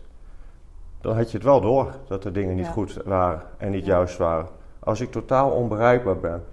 dan 1.01 1.17
had 1.17 1.31
je 1.31 1.37
het 1.37 1.47
wel 1.47 1.61
door 1.61 1.95
dat 2.07 2.23
de 2.23 2.31
dingen 2.31 2.55
niet 2.55 2.69
goed 2.69 2.99
waren 3.05 3.43
en 3.59 3.71
niet 3.71 3.85
juist 3.85 4.17
waren. 4.17 4.49
Als 4.79 5.01
ik 5.01 5.11
totaal 5.11 5.51
onbereikbaar 5.51 6.19
ben, 6.19 6.45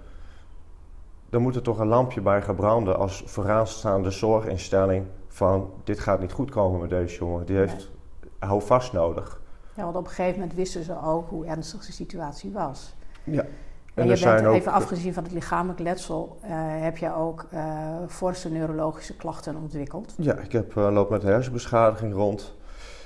dan 1.30 1.42
moet 1.42 1.56
er 1.56 1.62
toch 1.62 1.78
een 1.78 1.86
lampje 1.86 2.20
bij 2.20 2.42
gaan 2.42 2.54
branden 2.54 2.98
als 2.98 3.22
vooraanstaande 3.26 4.10
zorginstelling 4.10 5.06
van 5.28 5.70
dit 5.84 5.98
gaat 5.98 6.20
niet 6.20 6.32
goed 6.32 6.50
komen 6.50 6.80
met 6.80 6.90
deze 6.90 7.18
jongen. 7.18 7.46
Die 7.46 7.56
heeft 7.56 7.90
hou 8.38 8.62
vast 8.62 8.92
nodig. 8.92 9.40
Ja, 9.78 9.84
want 9.84 9.96
op 9.96 10.04
een 10.04 10.10
gegeven 10.10 10.40
moment 10.40 10.56
wisten 10.56 10.84
ze 10.84 11.02
ook 11.02 11.28
hoe 11.28 11.46
ernstig 11.46 11.86
de 11.86 11.92
situatie 11.92 12.52
was. 12.52 12.94
Ja. 13.24 13.42
En, 13.42 13.48
en 13.94 14.06
je 14.06 14.24
bent 14.24 14.46
ook... 14.46 14.54
even 14.54 14.72
afgezien 14.72 15.14
van 15.14 15.22
het 15.22 15.32
lichamelijk 15.32 15.80
letsel, 15.80 16.38
uh, 16.44 16.50
heb 16.82 16.96
je 16.96 17.14
ook 17.14 17.46
uh, 17.54 17.96
forse 18.08 18.50
neurologische 18.50 19.16
klachten 19.16 19.56
ontwikkeld? 19.56 20.14
Ja, 20.16 20.34
ik 20.38 20.52
heb, 20.52 20.74
uh, 20.74 20.92
loop 20.92 21.10
met 21.10 21.22
hersenbeschadiging 21.22 22.14
rond. 22.14 22.54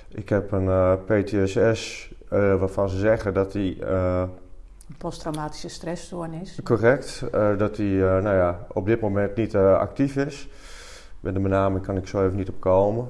Ik 0.09 0.29
heb 0.29 0.53
een 0.53 0.99
PTSS 1.05 2.13
waarvan 2.29 2.89
ze 2.89 2.99
zeggen 2.99 3.35
dat 3.35 3.53
die... 3.53 3.85
Posttraumatische 4.99 5.69
stressstoornis. 5.69 6.61
Correct, 6.65 7.25
dat 7.59 7.77
die 7.77 7.99
nou 7.99 8.35
ja, 8.37 8.67
op 8.73 8.87
dit 8.87 9.01
moment 9.01 9.37
niet 9.37 9.57
actief 9.57 10.17
is. 10.17 10.49
Met 11.21 11.35
de 11.35 11.41
benaming 11.41 11.85
kan 11.85 11.97
ik 11.97 12.07
zo 12.07 12.25
even 12.25 12.37
niet 12.37 12.49
op 12.49 12.61
komen. 12.61 13.09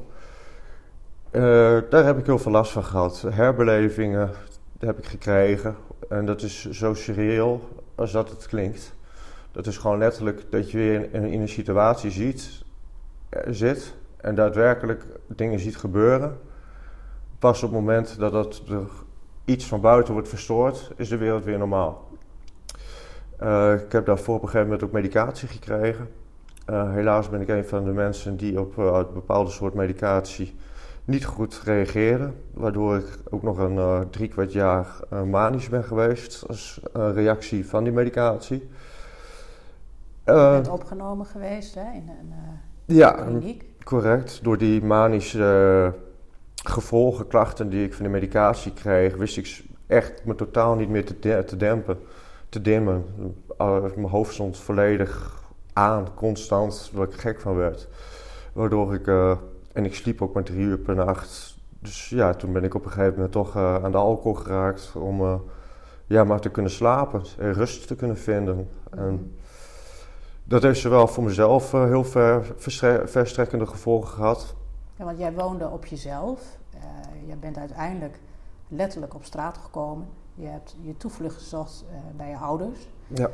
Uh, 1.32 1.78
daar 1.90 2.04
heb 2.04 2.18
ik 2.18 2.26
heel 2.26 2.38
veel 2.38 2.52
last 2.52 2.72
van 2.72 2.84
gehad. 2.84 3.24
Herbelevingen 3.28 4.30
heb 4.78 4.98
ik 4.98 5.04
gekregen. 5.04 5.76
En 6.08 6.26
dat 6.26 6.42
is 6.42 6.70
zo 6.70 6.94
surreal 6.94 7.60
als 7.94 8.12
dat 8.12 8.30
het 8.30 8.46
klinkt. 8.46 8.94
Dat 9.52 9.66
is 9.66 9.78
gewoon 9.78 9.98
letterlijk 9.98 10.50
dat 10.50 10.70
je 10.70 10.76
weer 10.76 11.14
in, 11.14 11.40
een 11.40 11.48
situatie 11.48 12.10
ziet, 12.10 12.62
uh, 13.30 13.40
zit 13.50 13.94
en 14.16 14.34
daadwerkelijk 14.34 15.04
dingen 15.26 15.58
ziet 15.58 15.76
gebeuren. 15.76 16.38
Pas 17.38 17.62
op 17.62 17.70
het 17.70 17.78
moment 17.78 18.18
dat 18.18 18.32
dat 18.32 18.62
er 18.68 18.86
iets 19.44 19.66
van 19.66 19.80
buiten 19.80 20.12
wordt 20.12 20.28
verstoord, 20.28 20.90
is 20.96 21.08
de 21.08 21.16
wereld 21.16 21.44
weer 21.44 21.58
normaal. 21.58 22.08
Uh, 23.42 23.72
ik 23.72 23.92
heb 23.92 24.06
daarvoor 24.06 24.34
op 24.34 24.42
een 24.42 24.48
gegeven 24.48 24.66
moment 24.66 24.84
ook 24.84 24.92
medicatie 24.92 25.48
gekregen. 25.48 26.08
helaas 26.66 27.28
ben 27.28 27.40
ik 27.40 27.48
een 27.48 27.66
van 27.66 27.84
de 27.84 27.92
mensen 27.92 28.36
die 28.36 28.60
op 28.60 28.74
bepaalde 29.14 29.50
soort 29.50 29.74
medicatie 29.74 30.54
niet 31.04 31.24
goed 31.24 31.60
reageerde. 31.64 32.30
Waardoor 32.54 32.96
ik 32.96 33.18
ook 33.30 33.42
nog 33.42 33.58
een 33.58 33.76
uh, 33.76 34.00
drie 34.10 34.28
kwart 34.28 34.52
jaar 34.52 34.86
uh, 35.12 35.22
manisch 35.22 35.68
ben 35.68 35.84
geweest 35.84 36.44
als 36.48 36.80
uh, 36.96 37.10
reactie 37.14 37.66
van 37.66 37.84
die 37.84 37.92
medicatie. 37.92 38.68
Je 40.24 40.50
bent 40.52 40.68
opgenomen 40.68 41.26
geweest 41.26 41.74
hè, 41.74 41.92
in 41.92 42.08
een 42.08 42.32
ja, 42.84 43.10
kliniek. 43.10 43.64
correct. 43.84 44.40
Door 44.42 44.58
die 44.58 44.84
manische 44.84 45.94
gevolgen, 46.54 47.26
klachten 47.26 47.68
die 47.68 47.84
ik 47.84 47.94
van 47.94 48.04
de 48.04 48.10
medicatie 48.10 48.72
kreeg, 48.72 49.16
wist 49.16 49.36
ik 49.36 49.64
echt 49.86 50.24
me 50.24 50.34
totaal 50.34 50.74
niet 50.74 50.88
meer 50.88 51.04
te, 51.04 51.44
te 51.44 51.56
dempen, 51.56 51.98
te 52.48 52.60
dimmen. 52.60 53.04
mijn 53.56 54.08
hoofd 54.08 54.32
stond 54.32 54.58
volledig 54.58 55.42
aan, 55.72 56.14
constant, 56.14 56.90
waar 56.92 57.06
ik 57.06 57.14
gek 57.14 57.40
van 57.40 57.56
werd. 57.56 57.88
Waardoor 58.52 58.94
ik, 58.94 59.06
en 59.72 59.84
ik 59.84 59.94
sliep 59.94 60.22
ook 60.22 60.34
maar 60.34 60.42
drie 60.42 60.58
uur 60.58 60.78
per 60.78 60.94
nacht. 60.94 61.58
Dus 61.78 62.08
ja, 62.08 62.34
toen 62.34 62.52
ben 62.52 62.64
ik 62.64 62.74
op 62.74 62.84
een 62.84 62.90
gegeven 62.90 63.14
moment 63.14 63.32
toch 63.32 63.56
uh, 63.56 63.84
aan 63.84 63.92
de 63.92 63.98
alcohol 63.98 64.34
geraakt 64.34 64.92
om 64.96 65.20
uh, 65.20 65.34
ja, 66.06 66.24
maar 66.24 66.40
te 66.40 66.50
kunnen 66.50 66.72
slapen 66.72 67.22
en 67.38 67.52
rust 67.52 67.86
te 67.86 67.96
kunnen 67.96 68.16
vinden. 68.16 68.68
En 68.90 69.36
dat 70.44 70.62
heeft 70.62 70.80
zowel 70.80 71.06
voor 71.06 71.24
mezelf 71.24 71.72
heel 71.72 72.04
ver, 72.04 72.54
verstrekkende 73.04 73.66
gevolgen 73.66 74.08
gehad. 74.08 74.54
Ja, 74.96 75.04
want 75.04 75.18
jij 75.18 75.32
woonde 75.32 75.68
op 75.68 75.86
jezelf. 75.86 76.58
jij 77.26 77.38
bent 77.38 77.58
uiteindelijk 77.58 78.18
letterlijk 78.68 79.14
op 79.14 79.24
straat 79.24 79.58
gekomen. 79.58 80.06
Je 80.34 80.46
hebt 80.46 80.76
je 80.80 80.96
toevlucht 80.96 81.34
gezocht 81.34 81.84
bij 82.16 82.28
je 82.28 82.36
ouders. 82.36 82.88
Ja. 83.06 83.30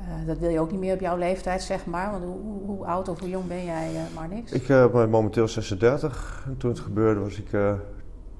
Uh, 0.00 0.26
dat 0.26 0.38
wil 0.38 0.48
je 0.48 0.60
ook 0.60 0.70
niet 0.70 0.80
meer 0.80 0.94
op 0.94 1.00
jouw 1.00 1.16
leeftijd, 1.16 1.62
zeg 1.62 1.86
maar. 1.86 2.10
Want 2.10 2.24
hoe, 2.24 2.62
hoe 2.66 2.86
oud 2.86 3.08
of 3.08 3.20
hoe 3.20 3.28
jong 3.28 3.46
ben 3.46 3.64
jij, 3.64 3.92
uh, 3.92 4.00
Marnix? 4.14 4.52
Ik 4.52 4.68
uh, 4.68 4.86
ben 4.86 5.10
momenteel 5.10 5.48
36. 5.48 6.44
En 6.46 6.56
toen 6.56 6.70
het 6.70 6.80
gebeurde 6.80 7.20
was 7.20 7.38
ik 7.38 7.50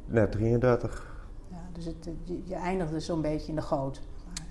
net 0.07 0.33
33. 0.33 1.25
Ja, 1.51 1.57
dus 1.73 1.85
het, 1.85 2.09
je, 2.25 2.41
je 2.45 2.55
eindigde 2.55 3.01
zo'n 3.01 3.23
beetje 3.23 3.49
in 3.49 3.55
de 3.55 3.63
goot. 3.63 4.01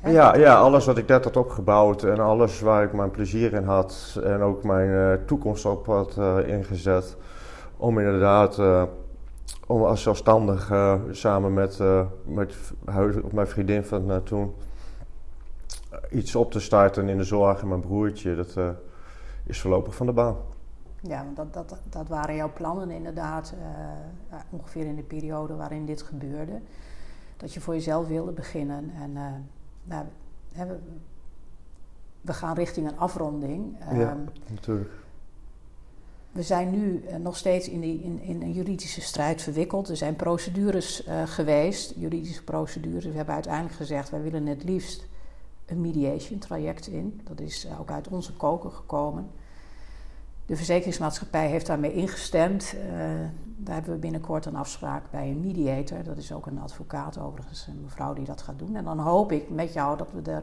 Ja, 0.04 0.36
ja, 0.36 0.56
alles 0.56 0.86
wat 0.86 0.98
ik 0.98 1.08
net 1.08 1.24
had 1.24 1.38
opgebouwd 1.38 2.04
en 2.04 2.20
alles 2.20 2.60
waar 2.60 2.84
ik 2.84 2.94
mijn 2.94 3.12
plezier 3.12 3.54
in 3.54 3.64
had 3.64 4.20
en 4.24 4.42
ook 4.42 4.64
mijn 4.64 5.20
toekomst 5.26 5.66
op 5.66 5.86
had 5.86 6.18
ingezet. 6.46 7.18
Om 7.78 8.00
inderdaad 8.00 8.62
om 9.68 9.84
als 9.84 10.02
zelfstandig 10.02 10.72
samen 11.12 11.54
met, 11.54 11.80
met 12.26 12.56
mijn 13.32 13.48
vriendin 13.48 13.84
van 13.84 14.22
toen 14.24 14.54
iets 16.12 16.36
op 16.36 16.52
te 16.52 16.60
starten 16.60 17.10
in 17.10 17.18
de 17.18 17.24
zorg 17.24 17.62
en 17.62 17.68
mijn 17.68 17.82
broertje, 17.82 18.36
dat 18.36 18.56
uh, 18.58 18.70
is 19.46 19.62
voorlopig 19.62 19.96
van 19.96 20.06
de 20.06 20.12
baan. 20.12 20.36
Ja, 21.02 21.24
want 21.24 21.54
dat, 21.54 21.70
dat, 21.70 21.80
dat 21.90 22.08
waren 22.08 22.36
jouw 22.36 22.54
plannen 22.54 22.92
inderdaad, 22.92 23.54
uh, 24.32 24.38
ongeveer 24.50 24.86
in 24.86 24.96
de 24.96 25.04
periode 25.04 25.56
waarin 25.56 25.86
dit 25.86 26.02
gebeurde. 26.02 26.60
Dat 27.38 27.54
je 27.54 27.62
voor 27.62 27.74
jezelf 27.74 28.08
wilde 28.08 28.32
beginnen. 28.32 28.92
En 29.02 29.14
nou, 29.84 30.06
we, 30.52 30.78
we, 32.22 32.34
gaan 32.34 32.56
richting 32.56 32.88
een 32.88 32.98
afronding. 32.98 33.78
Ja, 33.80 34.10
ehm, 34.10 34.20
natuurlijk. 34.50 34.92
We 36.32 36.44
zijn 36.44 36.70
nu 36.72 37.04
nog 37.20 37.38
steeds 37.38 37.70
in, 37.70 37.80
die, 37.80 38.02
in, 38.02 38.22
in, 38.22 38.42
een 38.42 38.52
juridische 38.52 39.02
strijd 39.02 39.42
verwikkeld. 39.42 39.90
Er 39.90 39.98
zijn 39.98 40.16
procedures 40.16 41.08
geweest, 41.26 41.94
juridische 41.96 42.44
procedures. 42.44 43.06
We 43.06 43.16
hebben 43.16 43.34
uiteindelijk 43.34 43.76
gezegd, 43.76 44.10
wij 44.10 44.22
willen 44.22 44.46
het 44.46 44.64
liefst 44.64 45.10
een 45.72 45.82
mediation 45.82 46.40
traject 46.40 46.88
in. 46.88 47.22
Dat 47.24 47.40
is 47.40 47.66
eh, 47.66 47.80
ook 47.80 47.92
uit 47.92 48.08
onze 48.08 48.34
koker 48.34 48.72
gekomen. 48.72 49.30
De 50.46 50.56
verzekeringsmaatschappij 50.56 51.48
heeft 51.48 51.66
daarmee 51.66 51.94
ingestemd. 51.94 52.74
Uh, 52.76 52.82
daar 53.46 53.76
hebben 53.76 53.94
we 53.94 54.00
binnenkort 54.00 54.46
een 54.46 54.56
afspraak 54.56 55.04
bij 55.12 55.30
een 55.30 55.40
mediator. 55.40 56.04
Dat 56.04 56.18
is 56.18 56.34
ook 56.34 56.46
een 56.46 56.60
advocaat 56.60 57.18
overigens, 57.18 57.68
een 57.68 57.82
mevrouw 57.82 58.14
die 58.14 58.26
dat 58.26 58.42
gaat 58.42 58.60
doen. 58.60 58.76
En 58.76 58.84
dan 58.84 59.00
hoop 59.00 59.32
ik 59.32 59.50
met 59.50 59.74
jou 59.74 59.98
dat 59.98 60.12
we 60.12 60.42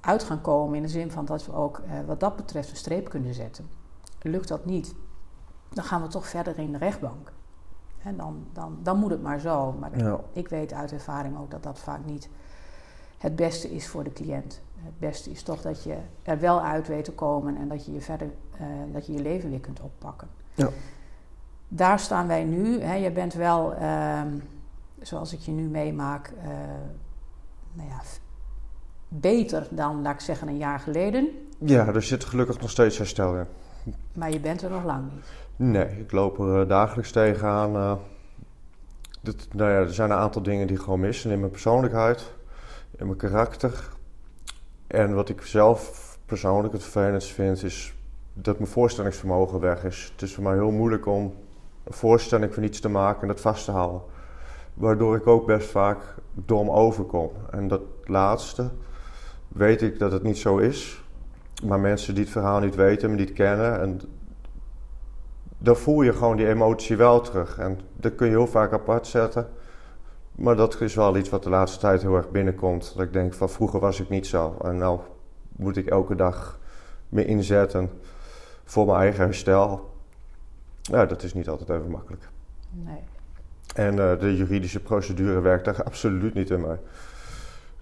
eruit 0.00 0.22
gaan 0.22 0.40
komen 0.40 0.76
in 0.76 0.82
de 0.82 0.88
zin 0.88 1.10
van 1.10 1.24
dat 1.24 1.46
we 1.46 1.52
ook 1.52 1.78
uh, 1.78 2.06
wat 2.06 2.20
dat 2.20 2.36
betreft 2.36 2.70
een 2.70 2.76
streep 2.76 3.08
kunnen 3.08 3.34
zetten. 3.34 3.68
Lukt 4.22 4.48
dat 4.48 4.64
niet, 4.64 4.94
dan 5.72 5.84
gaan 5.84 6.02
we 6.02 6.08
toch 6.08 6.26
verder 6.26 6.58
in 6.58 6.72
de 6.72 6.78
rechtbank. 6.78 7.32
En 8.02 8.16
dan, 8.16 8.46
dan, 8.52 8.78
dan 8.82 8.98
moet 8.98 9.10
het 9.10 9.22
maar 9.22 9.40
zo. 9.40 9.72
Maar 9.72 9.98
ja. 9.98 10.20
ik 10.32 10.48
weet 10.48 10.72
uit 10.72 10.92
ervaring 10.92 11.38
ook 11.38 11.50
dat 11.50 11.62
dat 11.62 11.78
vaak 11.78 12.04
niet 12.04 12.28
het 13.20 13.36
beste 13.36 13.70
is 13.74 13.86
voor 13.86 14.04
de 14.04 14.12
cliënt. 14.12 14.60
Het 14.84 14.98
beste 14.98 15.30
is 15.30 15.42
toch 15.42 15.62
dat 15.62 15.82
je 15.82 15.96
er 16.22 16.40
wel 16.40 16.62
uit 16.62 16.88
weet 16.88 17.04
te 17.04 17.12
komen 17.12 17.56
en 17.56 17.68
dat 17.68 17.86
je 17.86 17.92
je 17.92 18.00
verder, 18.00 18.30
uh, 18.54 18.66
dat 18.92 19.06
je 19.06 19.12
je 19.12 19.22
leven 19.22 19.50
weer 19.50 19.60
kunt 19.60 19.80
oppakken. 19.80 20.28
Ja. 20.54 20.68
Daar 21.68 21.98
staan 21.98 22.26
wij 22.26 22.44
nu. 22.44 22.80
Hè. 22.80 22.94
Je 22.94 23.10
bent 23.10 23.34
wel, 23.34 23.74
uh, 23.74 24.22
zoals 25.00 25.32
ik 25.32 25.38
je 25.38 25.50
nu 25.50 25.62
meemaak, 25.62 26.32
uh, 26.36 26.48
nou 27.72 27.88
ja, 27.88 28.00
beter 29.08 29.66
dan, 29.70 30.02
laat 30.02 30.14
ik 30.14 30.20
zeggen, 30.20 30.48
een 30.48 30.56
jaar 30.56 30.80
geleden. 30.80 31.28
Ja, 31.58 31.86
er 31.86 32.02
zit 32.02 32.24
gelukkig 32.24 32.60
nog 32.60 32.70
steeds 32.70 32.98
herstel 32.98 33.36
in. 33.36 33.46
Maar 34.12 34.30
je 34.30 34.40
bent 34.40 34.62
er 34.62 34.70
nog 34.70 34.84
lang 34.84 35.12
niet. 35.12 35.26
Nee, 35.56 36.00
ik 36.00 36.12
loop 36.12 36.38
er 36.38 36.60
eh, 36.60 36.68
dagelijks 36.68 37.10
tegenaan. 37.10 37.98
Dit, 39.20 39.54
nou 39.54 39.70
ja, 39.70 39.76
er 39.76 39.94
zijn 39.94 40.10
een 40.10 40.16
aantal 40.16 40.42
dingen 40.42 40.66
die 40.66 40.78
gewoon 40.78 41.00
missen 41.00 41.30
in 41.30 41.40
mijn 41.40 41.50
persoonlijkheid 41.50 42.38
in 43.00 43.06
mijn 43.06 43.18
karakter. 43.18 43.88
En 44.86 45.14
wat 45.14 45.28
ik 45.28 45.42
zelf 45.42 46.18
persoonlijk 46.26 46.72
het 46.72 46.82
vervelendst 46.82 47.30
vind, 47.30 47.62
is 47.62 47.94
dat 48.34 48.58
mijn 48.58 48.70
voorstellingsvermogen 48.70 49.60
weg 49.60 49.84
is. 49.84 50.08
Het 50.12 50.22
is 50.22 50.34
voor 50.34 50.44
mij 50.44 50.54
heel 50.54 50.70
moeilijk 50.70 51.06
om 51.06 51.34
een 51.84 51.92
voorstelling 51.92 52.54
van 52.54 52.62
iets 52.62 52.80
te 52.80 52.88
maken 52.88 53.22
en 53.22 53.28
dat 53.28 53.40
vast 53.40 53.64
te 53.64 53.70
houden. 53.70 54.00
Waardoor 54.74 55.16
ik 55.16 55.26
ook 55.26 55.46
best 55.46 55.70
vaak 55.70 56.14
dom 56.32 56.70
overkom. 56.70 57.30
En 57.50 57.68
dat 57.68 57.80
laatste 58.04 58.70
weet 59.48 59.82
ik 59.82 59.98
dat 59.98 60.12
het 60.12 60.22
niet 60.22 60.38
zo 60.38 60.58
is. 60.58 61.04
Maar 61.64 61.80
mensen 61.80 62.14
die 62.14 62.22
het 62.22 62.32
verhaal 62.32 62.60
niet 62.60 62.74
weten, 62.74 63.10
me 63.10 63.16
niet 63.16 63.32
kennen. 63.32 63.80
En 63.80 64.00
dan 65.58 65.76
voel 65.76 66.02
je 66.02 66.12
gewoon 66.12 66.36
die 66.36 66.48
emotie 66.48 66.96
wel 66.96 67.20
terug. 67.20 67.58
En 67.58 67.80
dat 67.96 68.14
kun 68.14 68.26
je 68.26 68.32
heel 68.32 68.46
vaak 68.46 68.72
apart 68.72 69.06
zetten. 69.06 69.48
Maar 70.40 70.56
dat 70.56 70.80
is 70.80 70.94
wel 70.94 71.16
iets 71.16 71.28
wat 71.28 71.42
de 71.42 71.50
laatste 71.50 71.78
tijd 71.78 72.02
heel 72.02 72.16
erg 72.16 72.30
binnenkomt. 72.30 72.92
Dat 72.96 73.06
ik 73.06 73.12
denk 73.12 73.34
van 73.34 73.50
vroeger 73.50 73.80
was 73.80 74.00
ik 74.00 74.08
niet 74.08 74.26
zo. 74.26 74.56
En 74.62 74.76
nou 74.76 75.00
moet 75.56 75.76
ik 75.76 75.86
elke 75.86 76.14
dag 76.14 76.58
me 77.08 77.24
inzetten 77.24 77.90
voor 78.64 78.86
mijn 78.86 78.98
eigen 78.98 79.24
herstel. 79.24 79.94
Ja, 80.82 81.06
dat 81.06 81.22
is 81.22 81.34
niet 81.34 81.48
altijd 81.48 81.70
even 81.70 81.90
makkelijk. 81.90 82.28
Nee. 82.70 83.00
En 83.74 83.96
uh, 83.96 84.18
de 84.18 84.36
juridische 84.36 84.80
procedure 84.80 85.40
werkt 85.40 85.64
daar 85.64 85.82
absoluut 85.90 86.34
niet 86.34 86.50
in 86.50 86.60
mee. 86.60 86.76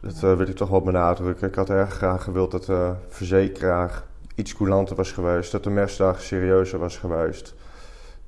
Dat 0.01 0.15
uh, 0.15 0.21
wil 0.21 0.49
ik 0.49 0.57
toch 0.57 0.69
wel 0.69 0.83
benadrukken. 0.83 1.49
Ik 1.49 1.55
had 1.55 1.71
erg 1.71 1.95
graag 1.95 2.23
gewild 2.23 2.51
dat 2.51 2.65
de 2.65 2.95
verzekeraar 3.09 4.03
iets 4.35 4.55
coulanter 4.55 4.97
was 4.97 5.13
geweest. 5.13 5.53
Dat 5.53 5.65
de 5.65 5.71
mesdag 5.71 6.21
serieuzer 6.21 6.79
was 6.79 6.97
geweest. 6.97 7.55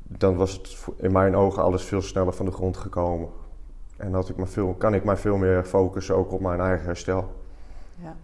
Dan 0.02 0.36
was 0.36 0.52
het 0.52 0.76
in 0.96 1.12
mijn 1.12 1.36
ogen 1.36 1.62
alles 1.62 1.82
veel 1.82 2.02
sneller 2.02 2.32
van 2.32 2.46
de 2.46 2.52
grond 2.52 2.76
gekomen. 2.76 3.28
En 4.00 4.12
dat 4.12 4.28
ik 4.28 4.36
me 4.36 4.46
veel, 4.46 4.74
kan 4.74 4.94
ik 4.94 5.04
mij 5.04 5.16
veel 5.16 5.36
meer 5.36 5.64
focussen 5.64 6.16
ook 6.16 6.32
op 6.32 6.40
mijn 6.40 6.60
eigen 6.60 6.86
herstel. 6.86 7.32
Ja. 7.94 8.16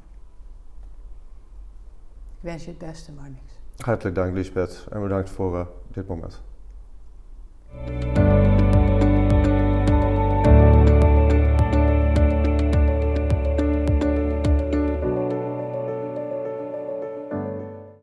Ik 2.37 2.43
wens 2.53 2.65
je 2.65 2.71
het 2.71 2.79
beste, 2.79 3.13
maar 3.13 3.31
niks. 3.31 3.61
Hartelijk 3.77 4.17
dank, 4.17 4.35
Lisbeth. 4.35 4.87
En 4.91 5.03
bedankt 5.03 5.31
voor 5.31 5.55
uh, 5.55 5.67
dit 5.89 6.09
moment. 6.09 6.43